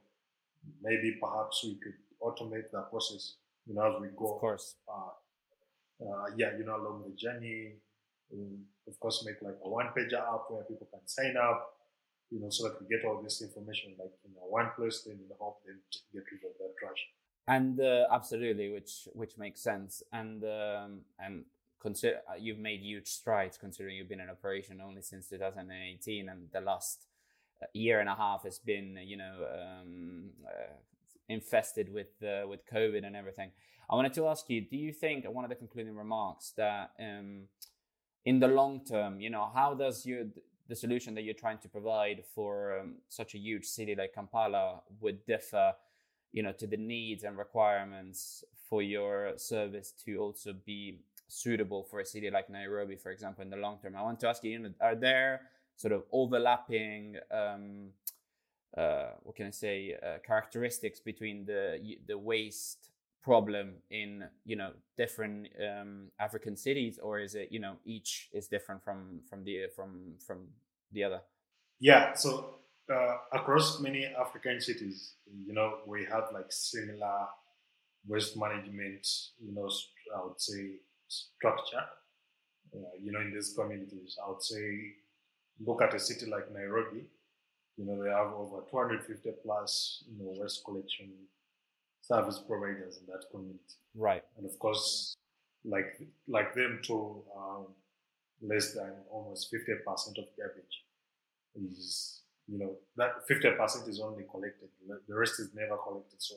maybe 0.82 1.18
perhaps 1.22 1.64
we 1.64 1.76
could 1.76 1.98
automate 2.22 2.72
that 2.72 2.90
process, 2.90 3.36
you 3.66 3.76
know, 3.76 3.96
as 3.96 4.02
we 4.02 4.08
go. 4.16 4.34
Of 4.34 4.40
course. 4.40 4.76
Uh, 4.88 6.06
uh, 6.06 6.26
yeah, 6.36 6.52
you 6.58 6.66
know, 6.66 6.76
along 6.76 7.04
the 7.08 7.16
journey. 7.16 7.74
Um, 8.32 8.66
of 8.88 9.00
course, 9.00 9.24
make 9.26 9.42
like 9.42 9.58
a 9.64 9.70
one 9.70 9.88
pager 9.98 10.20
app 10.20 10.50
where 10.50 10.64
people 10.64 10.88
can 10.92 11.00
sign 11.06 11.36
up, 11.38 11.74
you 12.30 12.40
know, 12.40 12.50
so 12.50 12.68
that 12.68 12.82
we 12.82 12.88
get 12.88 13.06
all 13.06 13.22
this 13.22 13.42
information 13.42 13.96
like 13.98 14.12
in 14.26 14.32
a 14.42 14.48
one 14.48 14.70
place, 14.76 15.04
then 15.06 15.18
you 15.22 15.30
know, 15.30 15.36
help 15.40 15.64
them 15.66 15.80
to 15.92 16.00
get 16.14 16.24
rid 16.32 16.44
of 16.44 16.58
that 16.60 16.74
trash. 16.80 17.08
And 17.48 17.80
uh, 17.80 18.08
absolutely, 18.12 18.70
which 18.70 19.08
which 19.14 19.38
makes 19.38 19.62
sense. 19.62 20.04
And 20.12 20.44
um, 20.44 21.02
and 21.20 21.46
consider 21.80 22.18
uh, 22.30 22.36
you've 22.38 22.60
made 22.60 22.82
huge 22.82 23.08
strides 23.08 23.58
considering 23.58 23.96
you've 23.96 24.10
been 24.10 24.20
in 24.20 24.30
operation 24.30 24.82
only 24.82 25.02
since 25.02 25.30
2018 25.30 26.28
and 26.28 26.50
the 26.52 26.62
last 26.62 27.06
year 27.74 28.00
and 28.00 28.10
a 28.10 28.16
half 28.16 28.44
has 28.44 28.60
been, 28.60 28.98
you 29.04 29.18
know, 29.18 29.34
um, 29.54 30.30
uh, 30.46 30.74
infested 31.30 31.92
with 31.94 32.22
uh, 32.24 32.48
with 32.48 32.66
COVID 32.66 33.06
and 33.06 33.16
everything. 33.16 33.52
I 33.90 33.96
wanted 33.96 34.14
to 34.14 34.28
ask 34.28 34.50
you: 34.50 34.62
Do 34.62 34.78
you 34.78 34.94
think 34.94 35.26
one 35.26 35.44
of 35.44 35.50
the 35.50 35.56
concluding 35.56 35.96
remarks 35.96 36.54
that 36.58 36.92
um, 37.00 37.44
in 38.26 38.40
the 38.40 38.48
long 38.48 38.82
term, 38.84 39.20
you 39.20 39.30
know, 39.30 39.50
how 39.54 39.74
does 39.74 40.06
you 40.06 40.32
the 40.68 40.76
solution 40.76 41.16
that 41.16 41.24
you're 41.24 41.34
trying 41.34 41.58
to 41.60 41.70
provide 41.70 42.24
for 42.36 42.80
um, 42.80 42.96
such 43.08 43.36
a 43.36 43.38
huge 43.38 43.66
city 43.66 43.96
like 43.96 44.14
Kampala 44.14 44.82
would 45.00 45.26
differ, 45.26 45.74
you 46.34 46.44
know, 46.44 46.52
to 46.52 46.68
the 46.68 46.78
needs 46.78 47.24
and 47.24 47.38
requirements 47.38 48.44
for 48.70 48.82
your 48.82 49.34
service 49.38 49.94
to 50.06 50.18
also 50.18 50.54
be 50.66 51.00
suitable 51.30 51.84
for 51.84 52.00
a 52.00 52.06
city 52.06 52.30
like 52.30 52.50
Nairobi, 52.50 52.96
for 52.96 53.12
example, 53.12 53.44
in 53.44 53.50
the 53.50 53.58
long 53.58 53.78
term. 53.82 53.96
I 53.96 54.02
want 54.02 54.20
to 54.22 54.28
ask 54.28 54.44
you, 54.44 54.52
you 54.52 54.60
know, 54.60 54.74
are 54.82 54.96
there 54.96 55.42
sort 55.78 55.94
of 55.94 56.04
overlapping, 56.12 57.16
um, 57.32 57.90
uh, 58.78 59.12
what 59.24 59.36
can 59.36 59.48
I 59.48 59.52
say, 59.52 59.96
uh, 60.06 60.18
characteristics 60.26 61.00
between 61.00 61.46
the 61.46 61.80
the 62.08 62.18
waste 62.18 62.92
problem 63.24 63.76
in 63.90 64.24
you 64.46 64.56
know 64.56 64.72
different 64.98 65.48
um, 65.62 66.12
African 66.20 66.56
cities, 66.58 67.00
or 67.02 67.20
is 67.20 67.36
it 67.36 67.48
you 67.52 67.60
know 67.60 67.78
each 67.86 68.30
is 68.34 68.48
different 68.48 68.84
from 68.84 69.22
from 69.30 69.44
the 69.44 69.68
from 69.76 70.16
from 70.26 70.48
the 70.92 71.04
other? 71.04 71.22
Yeah, 71.80 72.14
so 72.14 72.58
uh, 72.92 73.18
across 73.34 73.80
many 73.80 74.06
African 74.06 74.60
cities, 74.62 75.14
you 75.46 75.54
know, 75.54 75.80
we 75.86 76.06
have 76.06 76.26
like 76.34 76.50
similar 76.50 77.28
waste 78.08 78.38
management, 78.38 79.06
you 79.40 79.54
know, 79.54 79.70
I 80.16 80.24
would 80.24 80.40
say 80.40 80.80
structure. 81.08 81.84
Uh, 82.74 82.80
you 83.02 83.12
know, 83.12 83.22
in 83.22 83.34
these 83.34 83.54
communities, 83.58 84.18
I 84.24 84.30
would 84.30 84.44
say, 84.44 84.94
look 85.66 85.82
at 85.82 85.94
a 85.94 86.00
city 86.00 86.26
like 86.26 86.52
Nairobi. 86.54 87.06
You 87.78 87.86
know, 87.86 88.04
they 88.04 88.10
have 88.10 88.34
over 88.34 88.64
250 88.70 89.30
plus, 89.44 90.04
you 90.10 90.18
know, 90.24 90.34
waste 90.40 90.64
collection 90.66 91.12
service 92.02 92.40
providers 92.40 93.00
in 93.00 93.06
that 93.12 93.24
community. 93.32 93.76
Right. 93.96 94.24
And 94.38 94.46
of 94.46 94.58
course, 94.60 95.16
like 95.66 96.00
like 96.28 96.54
them 96.56 96.80
too, 96.84 97.24
um, 97.38 97.68
less 98.42 98.74
than 98.74 98.94
almost 99.12 99.52
50% 99.54 100.18
of 100.18 100.26
garbage 100.38 100.84
is, 101.56 102.22
you 102.48 102.60
know, 102.60 102.76
that 102.96 103.28
50% 103.30 103.90
is 103.90 104.00
only 104.00 104.24
collected. 104.30 104.70
The 105.08 105.16
rest 105.16 105.40
is 105.40 105.50
never 105.54 105.78
collected. 105.78 106.20
So 106.20 106.36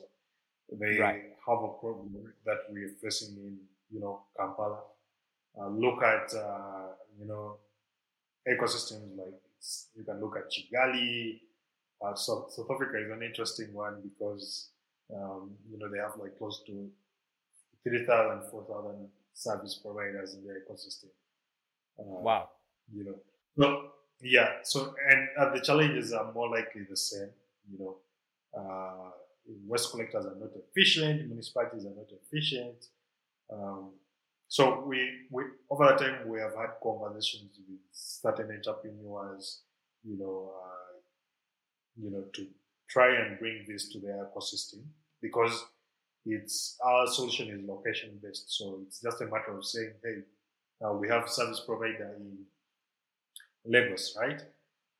they 0.71 0.97
right. 0.97 1.21
have 1.47 1.63
a 1.63 1.73
problem 1.79 2.33
that 2.45 2.57
we're 2.69 2.93
facing 3.01 3.37
in, 3.37 3.57
you 3.91 3.99
know, 3.99 4.21
Kampala. 4.37 4.79
Uh, 5.59 5.67
look 5.67 6.01
at, 6.01 6.33
uh, 6.33 6.93
you 7.19 7.27
know, 7.27 7.57
ecosystems 8.47 9.17
like 9.17 9.33
you 9.95 10.03
can 10.03 10.19
look 10.19 10.37
at 10.37 10.51
Kigali. 10.51 11.39
Uh, 12.03 12.15
South, 12.15 12.51
South 12.51 12.65
Africa 12.71 12.97
is 12.99 13.11
an 13.11 13.21
interesting 13.21 13.71
one 13.73 14.01
because, 14.01 14.69
um, 15.15 15.51
you 15.71 15.77
know, 15.77 15.87
they 15.87 15.99
have 15.99 16.13
like 16.19 16.35
close 16.37 16.63
to 16.65 16.89
3,000, 17.83 18.49
4,000 18.49 19.07
service 19.33 19.75
providers 19.75 20.33
in 20.33 20.45
their 20.45 20.61
ecosystem. 20.61 21.09
Uh, 21.99 22.03
wow. 22.21 22.49
You 22.91 23.03
know, 23.03 23.15
so 23.57 23.91
yeah. 24.21 24.49
So 24.63 24.95
and 25.09 25.27
uh, 25.37 25.53
the 25.53 25.61
challenges 25.61 26.13
are 26.13 26.31
more 26.33 26.49
likely 26.49 26.83
the 26.89 26.97
same. 26.97 27.29
You 27.71 27.79
know, 27.79 27.95
uh, 28.57 29.11
waste 29.67 29.91
collectors 29.91 30.25
are 30.25 30.35
not 30.35 30.51
efficient. 30.55 31.27
Municipalities 31.27 31.85
are 31.85 31.95
not 31.95 32.09
efficient. 32.11 32.87
Um, 33.51 33.91
so 34.51 34.83
we, 34.85 34.99
we 35.29 35.43
over 35.69 35.85
the 35.85 36.03
time 36.03 36.27
we 36.27 36.37
have 36.41 36.53
had 36.53 36.71
conversations 36.83 37.57
with 37.69 37.79
certain 37.93 38.51
entrepreneurs, 38.51 39.61
you 40.03 40.17
know, 40.19 40.51
uh, 40.61 40.97
you 41.95 42.11
know, 42.11 42.25
to 42.33 42.47
try 42.89 43.15
and 43.15 43.39
bring 43.39 43.63
this 43.65 43.87
to 43.93 43.99
their 44.01 44.27
ecosystem 44.27 44.83
because 45.21 45.63
it's 46.25 46.77
our 46.83 47.07
solution 47.07 47.47
is 47.47 47.65
location 47.65 48.19
based. 48.21 48.57
So 48.57 48.81
it's 48.85 48.99
just 48.99 49.21
a 49.21 49.25
matter 49.27 49.57
of 49.57 49.63
saying, 49.63 49.93
hey, 50.03 50.17
uh, 50.85 50.95
we 50.95 51.07
have 51.07 51.29
service 51.29 51.61
provider 51.65 52.17
in 52.19 52.39
Lagos, 53.65 54.17
right? 54.19 54.41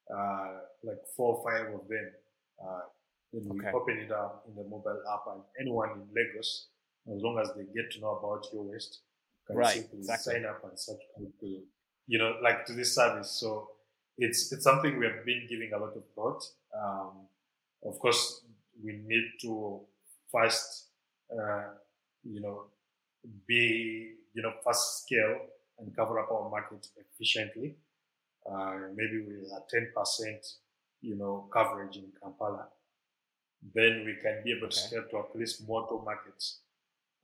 Uh, 0.09 0.59
like 0.81 1.01
four 1.17 1.35
or 1.35 1.43
five 1.43 1.73
of 1.73 1.89
them. 1.89 2.09
Uh, 2.65 2.79
then 3.33 3.49
we 3.49 3.65
open 3.67 3.97
it 3.97 4.13
up 4.13 4.45
in 4.47 4.55
the 4.55 4.63
mobile 4.63 5.01
app, 5.13 5.33
and 5.33 5.41
anyone 5.59 5.89
in 5.89 6.07
Lagos, 6.15 6.67
as 7.13 7.21
long 7.21 7.37
as 7.37 7.49
they 7.57 7.63
get 7.75 7.91
to 7.91 7.99
know 7.99 8.15
about 8.15 8.47
your 8.53 8.63
waste, 8.63 8.99
can 9.47 9.55
right, 9.55 9.75
simply 9.75 9.99
exactly. 9.99 10.33
sign 10.33 10.45
up 10.45 10.63
and 10.63 11.33
to, 11.39 11.61
you 12.07 12.17
know, 12.17 12.35
like 12.43 12.65
to 12.65 12.73
this 12.73 12.95
service. 12.95 13.31
So 13.31 13.69
it's 14.17 14.51
it's 14.51 14.63
something 14.63 14.97
we 14.97 15.05
have 15.05 15.25
been 15.25 15.47
giving 15.49 15.71
a 15.73 15.77
lot 15.77 15.95
of 15.95 16.03
thought. 16.15 16.43
Um, 16.75 17.27
of 17.83 17.99
course, 17.99 18.43
we 18.83 18.93
need 19.05 19.31
to 19.41 19.81
first, 20.31 20.87
uh, 21.31 21.63
you 22.23 22.41
know, 22.41 22.65
be 23.47 24.13
you 24.33 24.41
know 24.41 24.53
fast 24.63 25.03
scale 25.03 25.39
and 25.79 25.95
cover 25.95 26.19
up 26.19 26.31
our 26.31 26.49
market 26.49 26.87
efficiently. 26.97 27.75
Uh, 28.49 28.89
maybe 28.95 29.19
with 29.19 29.51
a 29.51 29.61
10%, 29.75 30.55
you 31.01 31.15
know, 31.15 31.47
coverage 31.53 31.97
in 31.97 32.07
Kampala, 32.21 32.65
then 33.75 34.03
we 34.03 34.15
can 34.21 34.41
be 34.43 34.51
able 34.51 34.67
to 34.67 34.75
scale 34.75 35.03
to 35.11 35.19
at 35.19 35.35
least 35.35 35.67
motor 35.67 36.03
markets, 36.03 36.61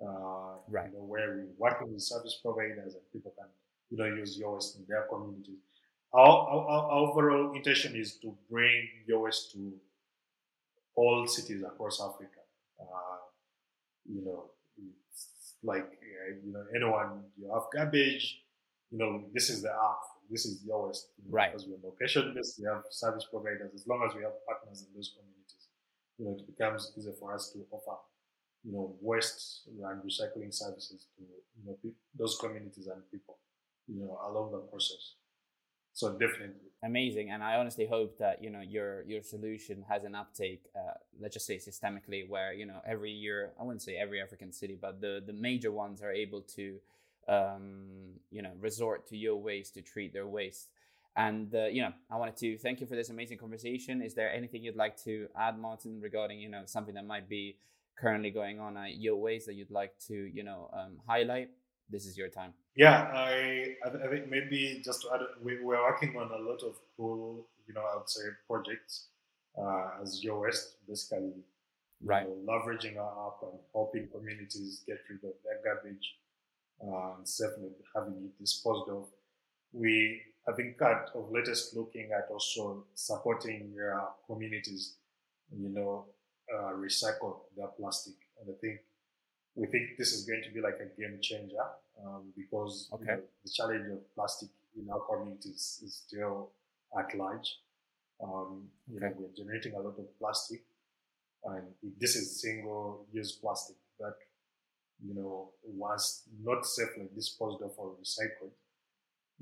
uh, 0.01 0.57
right. 0.69 0.89
you 0.91 0.97
know, 0.97 1.05
where 1.05 1.29
we're 1.29 1.47
working 1.57 1.91
with 1.93 2.01
service 2.01 2.39
providers 2.43 2.93
and 2.93 3.03
people 3.11 3.33
can, 3.37 3.47
you 3.89 3.97
know, 3.97 4.05
use 4.05 4.37
yours 4.37 4.77
in 4.77 4.85
their 4.87 5.07
communities. 5.09 5.59
Our, 6.13 6.21
our, 6.23 6.67
our, 6.67 6.91
overall 6.91 7.53
intention 7.55 7.95
is 7.95 8.17
to 8.19 8.35
bring 8.49 8.87
yours 9.07 9.49
to 9.53 9.73
all 10.95 11.27
cities 11.27 11.63
across 11.63 12.01
Africa. 12.01 12.41
Uh, 12.79 13.17
you 14.05 14.23
know, 14.23 14.45
like, 15.63 15.85
you 16.45 16.53
know, 16.53 16.63
anyone, 16.75 17.23
you 17.37 17.51
have 17.53 17.63
garbage, 17.73 18.41
you 18.91 18.97
know, 18.97 19.25
this 19.33 19.49
is 19.49 19.61
the 19.61 19.69
app, 19.69 19.99
this 20.29 20.45
is 20.45 20.63
yours. 20.65 21.07
You 21.17 21.29
know, 21.29 21.35
right. 21.35 21.51
Because 21.51 21.67
we're 21.67 21.89
location 21.89 22.33
based, 22.33 22.59
we 22.59 22.67
have 22.67 22.83
service 22.89 23.25
providers. 23.29 23.71
As 23.75 23.85
long 23.87 24.07
as 24.07 24.15
we 24.15 24.23
have 24.23 24.33
partners 24.47 24.85
in 24.87 24.95
those 24.95 25.13
communities, 25.15 25.67
you 26.17 26.25
know, 26.25 26.35
it 26.39 26.47
becomes 26.47 26.93
easier 26.97 27.13
for 27.19 27.33
us 27.33 27.51
to 27.51 27.59
offer, 27.71 27.99
you 28.67 28.73
know, 28.73 28.95
waste 29.01 29.61
and 29.67 30.03
recycling 30.03 30.53
services 30.53 31.07
to, 31.15 31.23
you 31.23 31.65
know, 31.65 31.77
those 32.19 32.37
communities 32.37 32.87
and 32.87 33.01
people, 33.09 33.37
you 33.87 34.01
know, 34.01 34.19
along 34.27 34.51
the 34.51 34.57
process. 34.57 35.13
So 35.93 36.11
definitely 36.11 36.67
amazing, 36.83 37.31
and 37.31 37.43
I 37.43 37.55
honestly 37.55 37.87
hope 37.87 38.19
that 38.19 38.43
you 38.43 38.51
know 38.51 38.61
your 38.61 39.01
your 39.03 39.23
solution 39.23 39.83
has 39.89 40.03
an 40.03 40.13
uptake. 40.13 40.61
Uh, 40.75 40.93
let's 41.19 41.33
just 41.33 41.47
say 41.47 41.57
systemically, 41.57 42.29
where 42.29 42.53
you 42.53 42.67
know 42.67 42.81
every 42.85 43.11
year 43.11 43.51
I 43.59 43.63
wouldn't 43.63 43.81
say 43.81 43.95
every 43.95 44.21
African 44.21 44.51
city, 44.51 44.77
but 44.79 45.01
the 45.01 45.23
the 45.25 45.33
major 45.33 45.71
ones 45.71 46.03
are 46.03 46.11
able 46.11 46.41
to 46.55 46.79
um, 47.27 48.19
you 48.31 48.41
know, 48.41 48.51
resort 48.59 49.07
to 49.07 49.17
Yo 49.17 49.35
Waste 49.35 49.73
to 49.73 49.81
treat 49.81 50.13
their 50.13 50.27
waste. 50.27 50.69
And 51.15 51.53
uh, 51.53 51.65
you 51.65 51.81
know, 51.81 51.93
I 52.11 52.17
wanted 52.17 52.37
to 52.37 52.57
thank 52.57 52.79
you 52.79 52.87
for 52.87 52.95
this 52.95 53.09
amazing 53.09 53.39
conversation. 53.39 54.01
Is 54.01 54.13
there 54.13 54.31
anything 54.31 54.63
you'd 54.63 54.75
like 54.75 55.01
to 55.03 55.27
add, 55.37 55.57
Martin, 55.59 55.99
regarding 55.99 56.39
you 56.39 56.49
know 56.49 56.63
something 56.65 56.93
that 56.95 57.05
might 57.05 57.27
be 57.27 57.57
currently 57.99 58.31
going 58.31 58.59
on 58.59 58.77
at 58.77 58.95
Yo 58.95 59.15
Waste 59.15 59.47
that 59.47 59.55
you'd 59.55 59.71
like 59.71 59.93
to 60.07 60.13
you 60.13 60.43
know 60.43 60.69
um, 60.73 60.97
highlight? 61.07 61.49
This 61.89 62.05
is 62.05 62.17
your 62.17 62.29
time. 62.29 62.53
Yeah, 62.75 63.09
I 63.13 63.75
I 63.85 64.07
think 64.09 64.29
maybe 64.29 64.81
just 64.83 65.01
to 65.01 65.09
add, 65.13 65.21
we, 65.41 65.59
we're 65.63 65.81
working 65.81 66.15
on 66.17 66.29
a 66.31 66.37
lot 66.37 66.61
of 66.63 66.75
cool, 66.95 67.47
you 67.67 67.73
know, 67.73 67.81
I 67.81 67.97
would 67.97 68.09
say 68.09 68.21
projects 68.45 69.07
uh, 69.57 70.01
as 70.01 70.23
Yo 70.23 70.39
Waste, 70.41 70.75
basically, 70.87 71.31
right, 72.03 72.27
know, 72.27 72.53
leveraging 72.53 72.97
our 72.97 73.27
app 73.27 73.41
and 73.41 73.59
helping 73.73 74.07
communities 74.09 74.83
get 74.85 74.99
rid 75.09 75.23
of 75.23 75.35
their 75.43 75.59
garbage 75.63 76.15
uh, 76.85 77.15
and 77.17 77.27
safely 77.27 77.69
having 77.95 78.13
it 78.13 78.39
disposed 78.39 78.89
of. 78.89 79.07
We, 79.73 80.21
I 80.47 80.51
think, 80.53 80.81
at 80.81 81.09
of 81.15 81.31
latest 81.31 81.75
looking 81.75 82.11
at 82.11 82.27
also 82.31 82.85
supporting 82.93 83.75
uh, 83.79 84.05
communities, 84.27 84.97
you 85.51 85.69
know, 85.69 86.05
uh, 86.53 86.73
recycle 86.73 87.41
their 87.55 87.67
plastic. 87.67 88.15
And 88.39 88.53
I 88.53 88.57
think 88.59 88.79
we 89.55 89.67
think 89.67 89.97
this 89.97 90.13
is 90.13 90.25
going 90.25 90.43
to 90.43 90.51
be 90.51 90.61
like 90.61 90.79
a 90.79 90.99
game 90.99 91.19
changer 91.21 91.65
um, 92.05 92.31
because 92.35 92.89
okay. 92.93 93.03
you 93.03 93.11
know, 93.11 93.21
the 93.43 93.51
challenge 93.51 93.91
of 93.91 94.15
plastic 94.15 94.49
in 94.77 94.89
our 94.89 95.01
communities 95.09 95.81
is 95.83 96.03
still 96.05 96.51
at 96.97 97.17
large. 97.17 97.57
Um, 98.23 98.67
you 98.87 98.97
okay. 98.97 99.07
know, 99.07 99.13
we're 99.17 99.35
generating 99.35 99.73
a 99.73 99.79
lot 99.79 99.97
of 99.97 100.19
plastic, 100.19 100.63
and 101.45 101.67
this 101.99 102.15
is 102.15 102.41
single-use 102.41 103.33
plastic 103.33 103.75
that 103.99 104.15
you 105.05 105.13
know, 105.13 105.49
was 105.63 106.23
not 106.43 106.65
safely 106.65 107.07
disposed 107.15 107.61
of 107.61 107.71
or 107.77 107.91
recycled, 108.01 108.51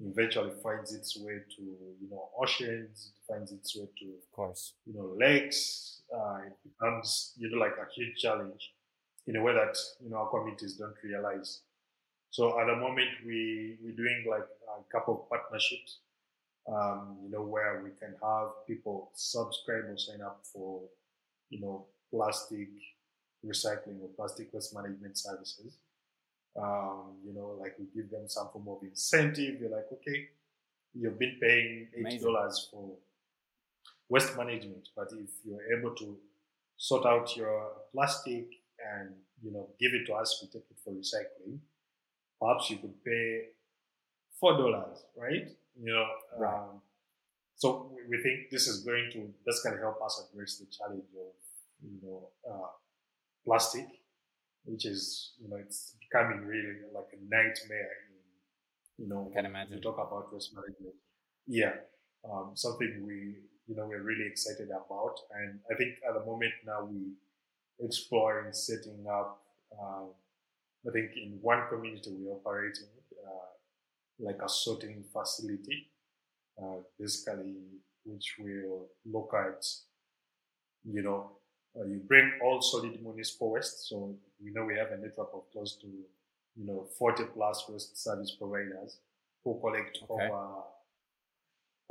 eventually 0.03 0.51
finds 0.63 0.93
its 0.93 1.17
way 1.17 1.39
to, 1.55 1.61
you 1.61 2.09
know, 2.09 2.29
oceans, 2.41 3.11
it 3.15 3.33
finds 3.33 3.51
its 3.51 3.75
way 3.75 3.85
to, 3.99 4.05
of 4.05 4.31
course, 4.31 4.73
you 4.85 4.93
know, 4.93 5.15
lakes. 5.17 6.01
Uh, 6.13 6.39
it 6.45 6.53
becomes, 6.63 7.33
you 7.37 7.49
know, 7.49 7.57
like 7.57 7.73
a 7.73 7.91
huge 7.95 8.17
challenge 8.17 8.71
in 9.27 9.35
a 9.37 9.41
way 9.41 9.53
that, 9.53 9.75
you 10.03 10.09
know, 10.09 10.17
our 10.17 10.29
communities 10.29 10.75
don't 10.75 10.95
realize. 11.03 11.61
So 12.29 12.59
at 12.59 12.67
the 12.67 12.75
moment, 12.75 13.09
we, 13.25 13.77
we're 13.81 13.95
doing 13.95 14.25
like 14.29 14.45
a 14.67 14.91
couple 14.91 15.21
of 15.23 15.29
partnerships 15.29 15.99
um, 16.67 17.17
you 17.23 17.29
know, 17.29 17.41
where 17.43 17.81
we 17.83 17.91
can 17.91 18.15
have 18.23 18.49
people 18.67 19.11
subscribe 19.13 19.85
or 19.85 19.97
sign 19.97 20.21
up 20.21 20.41
for, 20.51 20.81
you 21.49 21.61
know, 21.61 21.85
plastic 22.11 22.69
recycling 23.45 24.01
or 24.01 24.09
plastic 24.15 24.51
waste 24.53 24.73
management 24.73 25.17
services. 25.17 25.77
Um, 26.57 27.17
you 27.25 27.33
know, 27.33 27.57
like 27.59 27.75
we 27.77 27.85
give 27.93 28.09
them 28.09 28.27
some 28.27 28.49
form 28.51 28.67
of 28.69 28.83
incentive. 28.83 29.59
You're 29.59 29.69
like, 29.69 29.87
okay, 29.91 30.29
you've 30.93 31.19
been 31.19 31.37
paying 31.41 31.87
eighty 31.95 32.19
dollars 32.19 32.69
for 32.71 32.95
waste 34.09 34.37
management, 34.37 34.89
but 34.95 35.07
if 35.13 35.29
you're 35.43 35.77
able 35.77 35.93
to 35.95 36.17
sort 36.77 37.05
out 37.05 37.35
your 37.35 37.71
plastic 37.93 38.47
and 38.93 39.11
you 39.43 39.51
know 39.51 39.69
give 39.79 39.93
it 39.93 40.05
to 40.05 40.13
us, 40.13 40.39
we 40.41 40.47
take 40.47 40.67
it 40.69 40.77
for 40.83 40.93
recycling. 40.93 41.59
Perhaps 42.39 42.69
you 42.69 42.77
could 42.77 43.03
pay 43.03 43.47
four 44.39 44.53
dollars, 44.53 45.03
right? 45.17 45.49
You 45.81 45.93
know, 45.93 46.05
right. 46.37 46.53
Um, 46.53 46.81
so 47.55 47.91
we 48.09 48.21
think 48.21 48.49
this 48.51 48.67
is 48.67 48.83
going 48.83 49.09
to 49.13 49.33
that's 49.45 49.61
going 49.61 49.75
to 49.75 49.81
help 49.81 50.01
us 50.03 50.23
address 50.31 50.57
the 50.57 50.65
challenge 50.65 51.03
of 51.17 51.33
you 51.83 51.99
know 52.03 52.29
uh, 52.49 52.67
plastic, 53.45 53.87
which 54.65 54.85
is 54.85 55.33
you 55.41 55.49
know 55.49 55.57
it's 55.57 55.95
becoming 55.99 56.45
really 56.45 56.75
like 56.93 57.09
a 57.13 57.21
nightmare. 57.23 57.95
In, 58.09 59.05
you 59.05 59.09
know, 59.09 59.29
I 59.31 59.35
can 59.35 59.45
imagine. 59.45 59.81
Talk 59.81 59.95
about 59.95 60.33
waste 60.33 60.53
management. 60.55 60.95
Yeah, 61.47 61.73
um, 62.29 62.51
something 62.55 63.03
we 63.05 63.35
you 63.67 63.75
know 63.75 63.87
we're 63.87 64.03
really 64.03 64.27
excited 64.27 64.69
about, 64.69 65.15
and 65.31 65.59
I 65.71 65.75
think 65.75 65.95
at 66.07 66.13
the 66.13 66.25
moment 66.25 66.53
now 66.65 66.85
we 66.85 67.13
exploring 67.79 68.53
setting 68.53 69.05
up. 69.09 69.41
Uh, 69.71 70.05
I 70.87 70.91
think 70.91 71.11
in 71.15 71.39
one 71.41 71.67
community 71.67 72.11
we 72.11 72.27
operate 72.27 72.77
in 72.77 73.27
uh, 73.27 73.49
like 74.19 74.39
a 74.43 74.49
sorting 74.49 75.03
facility, 75.11 75.89
uh, 76.61 76.77
basically, 76.99 77.55
which 78.05 78.35
will 78.39 78.87
look 79.05 79.31
at, 79.33 79.65
you 80.83 81.01
know, 81.01 81.31
uh, 81.79 81.85
you 81.85 82.01
bring 82.07 82.31
all 82.43 82.61
solid 82.61 83.01
municipal 83.01 83.51
waste. 83.51 83.89
So 83.89 84.15
we 84.43 84.51
know 84.51 84.65
we 84.65 84.77
have 84.77 84.91
a 84.91 84.97
network 84.97 85.29
of 85.33 85.51
close 85.51 85.77
to, 85.81 85.87
you 85.87 86.65
know, 86.65 86.87
40 86.97 87.23
plus 87.33 87.65
waste 87.69 88.01
service 88.01 88.35
providers 88.39 88.97
who 89.43 89.59
collect 89.59 89.99
okay. 90.09 90.25
over, 90.25 90.63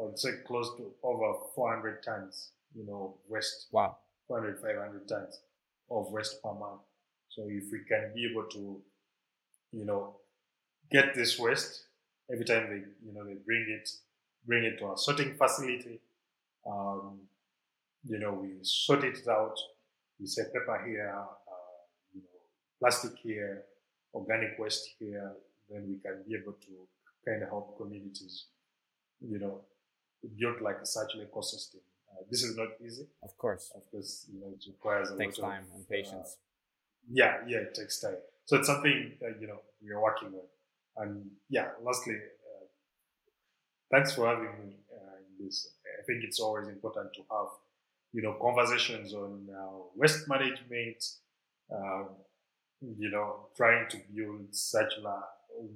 I 0.00 0.02
would 0.02 0.18
say 0.18 0.30
close 0.46 0.70
to 0.76 0.90
over 1.02 1.38
400 1.54 2.02
tons, 2.02 2.50
you 2.74 2.86
know, 2.86 3.16
waste. 3.28 3.68
Wow. 3.72 3.98
400, 4.26 4.58
500 4.60 5.08
tons 5.08 5.40
of 5.90 6.10
waste 6.10 6.42
per 6.42 6.52
month. 6.54 6.80
So 7.28 7.42
if 7.48 7.64
we 7.70 7.80
can 7.86 8.12
be 8.14 8.28
able 8.30 8.44
to, 8.44 8.80
you 9.72 9.84
know, 9.84 10.16
get 10.90 11.14
this 11.14 11.38
waste 11.38 11.84
every 12.32 12.44
time 12.44 12.68
they, 12.70 13.06
you 13.06 13.12
know, 13.14 13.24
they 13.24 13.34
bring 13.44 13.66
it, 13.68 13.88
bring 14.46 14.64
it 14.64 14.78
to 14.78 14.86
our 14.86 14.96
sorting 14.96 15.34
facility, 15.36 16.00
um, 16.66 17.20
you 18.06 18.18
know, 18.18 18.32
we 18.32 18.50
sort 18.62 19.04
it 19.04 19.26
out. 19.28 19.58
We 20.24 20.28
say 20.28 20.44
paper 20.44 20.82
here, 20.86 21.12
uh, 21.14 21.34
you 22.14 22.22
know, 22.22 22.40
plastic 22.80 23.12
here, 23.22 23.64
organic 24.14 24.58
waste 24.58 24.88
here. 24.98 25.32
Then 25.68 25.84
we 25.86 25.98
can 25.98 26.24
be 26.26 26.34
able 26.34 26.54
to 26.54 26.88
kind 27.28 27.42
of 27.42 27.50
help 27.50 27.76
communities, 27.76 28.46
you 29.20 29.38
know, 29.38 29.60
build 30.38 30.62
like 30.62 30.78
a 30.82 30.86
circular 30.86 31.26
ecosystem. 31.26 31.82
Uh, 32.10 32.22
this 32.30 32.42
is 32.42 32.56
not 32.56 32.68
easy. 32.82 33.06
Of 33.22 33.36
course. 33.36 33.70
Of 33.74 33.82
course, 33.90 34.24
you 34.32 34.40
know, 34.40 34.46
it 34.56 34.64
requires 34.66 35.10
a 35.10 35.18
takes 35.18 35.38
lot 35.38 35.50
time 35.50 35.64
of, 35.68 35.76
and 35.76 35.88
patience. 35.90 36.38
Uh, 36.38 37.12
yeah, 37.12 37.34
yeah, 37.46 37.58
it 37.58 37.74
takes 37.74 38.00
time. 38.00 38.16
So 38.46 38.56
it's 38.56 38.66
something 38.66 39.12
that, 39.20 39.36
you 39.42 39.46
know 39.46 39.60
we 39.82 39.90
are 39.90 40.00
working 40.00 40.28
on. 40.28 41.04
And 41.04 41.26
yeah, 41.50 41.68
lastly, 41.84 42.14
uh, 42.14 42.64
thanks 43.92 44.14
for 44.14 44.26
having 44.26 44.52
me 44.58 44.76
uh, 44.90 45.16
in 45.18 45.44
this. 45.44 45.68
I 46.00 46.02
think 46.06 46.24
it's 46.24 46.40
always 46.40 46.68
important 46.68 47.12
to 47.12 47.20
have 47.30 47.48
you 48.14 48.22
know 48.22 48.36
conversations 48.40 49.12
on 49.12 49.46
uh, 49.50 49.78
waste 49.94 50.28
management. 50.28 51.04
Um, 51.70 52.08
you 52.98 53.10
know, 53.10 53.46
trying 53.56 53.88
to 53.88 53.96
build 54.14 54.54
circular 54.54 55.20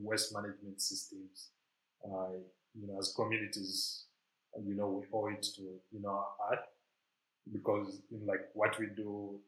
waste 0.01 0.35
management 0.35 0.81
systems. 0.81 1.49
Uh, 2.05 2.37
you 2.79 2.87
know, 2.87 2.99
as 2.99 3.13
communities 3.17 4.05
you 4.65 4.75
know, 4.75 4.89
we 4.89 5.07
owe 5.13 5.29
it 5.29 5.43
to, 5.57 5.63
you 5.91 6.01
know, 6.01 6.25
art 6.49 6.61
because 7.53 8.01
in 8.11 8.27
like 8.27 8.49
what 8.55 8.79
we 8.79 8.87
do, 8.97 9.39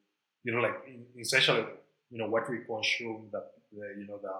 you 0.44 0.52
know, 0.52 0.60
like 0.60 0.76
in, 0.86 1.04
essentially, 1.18 1.64
you 2.10 2.18
know, 2.18 2.26
what 2.26 2.48
we 2.50 2.58
consume, 2.58 3.28
the, 3.32 3.42
the, 3.72 4.00
you 4.00 4.06
know, 4.06 4.18
the 4.22 4.32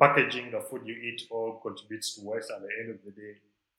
packaging, 0.00 0.50
the 0.50 0.60
food 0.60 0.82
you 0.84 0.94
eat 0.94 1.22
all 1.30 1.60
contributes 1.62 2.14
to 2.14 2.22
waste. 2.24 2.50
At 2.50 2.62
the 2.62 2.68
end 2.80 2.90
of 2.90 3.04
the 3.04 3.10
day, 3.10 3.34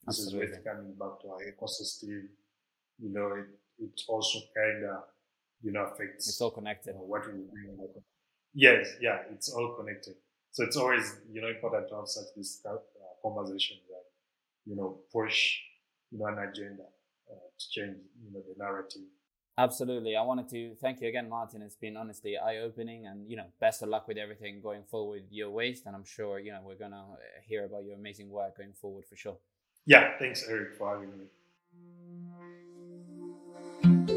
this 0.06 0.20
Absolutely. 0.20 0.46
is 0.46 0.52
waste 0.52 0.64
coming 0.64 0.92
back 0.92 1.20
to 1.22 1.28
our 1.28 1.38
ecosystem. 1.40 2.28
You 2.98 3.12
know, 3.12 3.26
it, 3.28 3.46
it 3.78 4.00
also 4.08 4.38
kind 4.54 4.84
of, 4.84 5.02
you 5.62 5.72
know, 5.72 5.84
affects. 5.84 6.28
It's 6.28 6.40
all 6.40 6.50
connected. 6.50 6.94
What 6.96 7.26
we 7.26 7.32
bring. 7.32 7.78
Yes, 8.54 8.86
yeah, 9.00 9.18
it's 9.32 9.50
all 9.52 9.74
connected. 9.78 10.14
So 10.50 10.64
it's 10.64 10.76
always, 10.76 11.16
you 11.32 11.40
know, 11.40 11.48
important 11.48 11.88
to 11.88 11.96
have 11.96 12.08
such 12.08 12.26
this 12.36 12.60
uh, 12.68 12.76
conversation 13.22 13.78
that, 13.88 14.04
you 14.66 14.76
know, 14.76 15.00
push 15.12 15.58
you 16.10 16.18
know, 16.18 16.26
an 16.26 16.38
agenda 16.38 16.82
uh, 17.30 17.34
to 17.58 17.70
change, 17.70 17.96
you 18.22 18.32
know, 18.32 18.40
the 18.40 18.54
narrative. 18.62 19.02
Absolutely. 19.58 20.16
I 20.16 20.22
wanted 20.22 20.48
to 20.50 20.74
thank 20.80 21.00
you 21.00 21.08
again, 21.08 21.28
Martin. 21.28 21.62
It's 21.62 21.76
been 21.76 21.96
honestly 21.96 22.38
eye 22.38 22.58
opening 22.58 23.06
and, 23.06 23.30
you 23.30 23.36
know, 23.36 23.46
best 23.60 23.82
of 23.82 23.88
luck 23.88 24.08
with 24.08 24.16
everything 24.16 24.60
going 24.62 24.82
forward 24.84 25.22
with 25.22 25.32
Yo 25.32 25.50
Waste. 25.50 25.86
And 25.86 25.94
I'm 25.94 26.04
sure, 26.04 26.38
you 26.38 26.52
know, 26.52 26.60
we're 26.64 26.76
going 26.76 26.92
to 26.92 26.96
uh, 26.96 27.16
hear 27.46 27.64
about 27.64 27.84
your 27.84 27.96
amazing 27.96 28.30
work 28.30 28.56
going 28.56 28.72
forward 28.72 29.04
for 29.06 29.16
sure. 29.16 29.36
Yeah. 29.84 30.12
Thanks, 30.18 30.46
Eric, 30.48 30.76
for 30.76 30.94
having 30.94 31.18
me 31.18 31.26
thank 33.82 34.10
you 34.10 34.11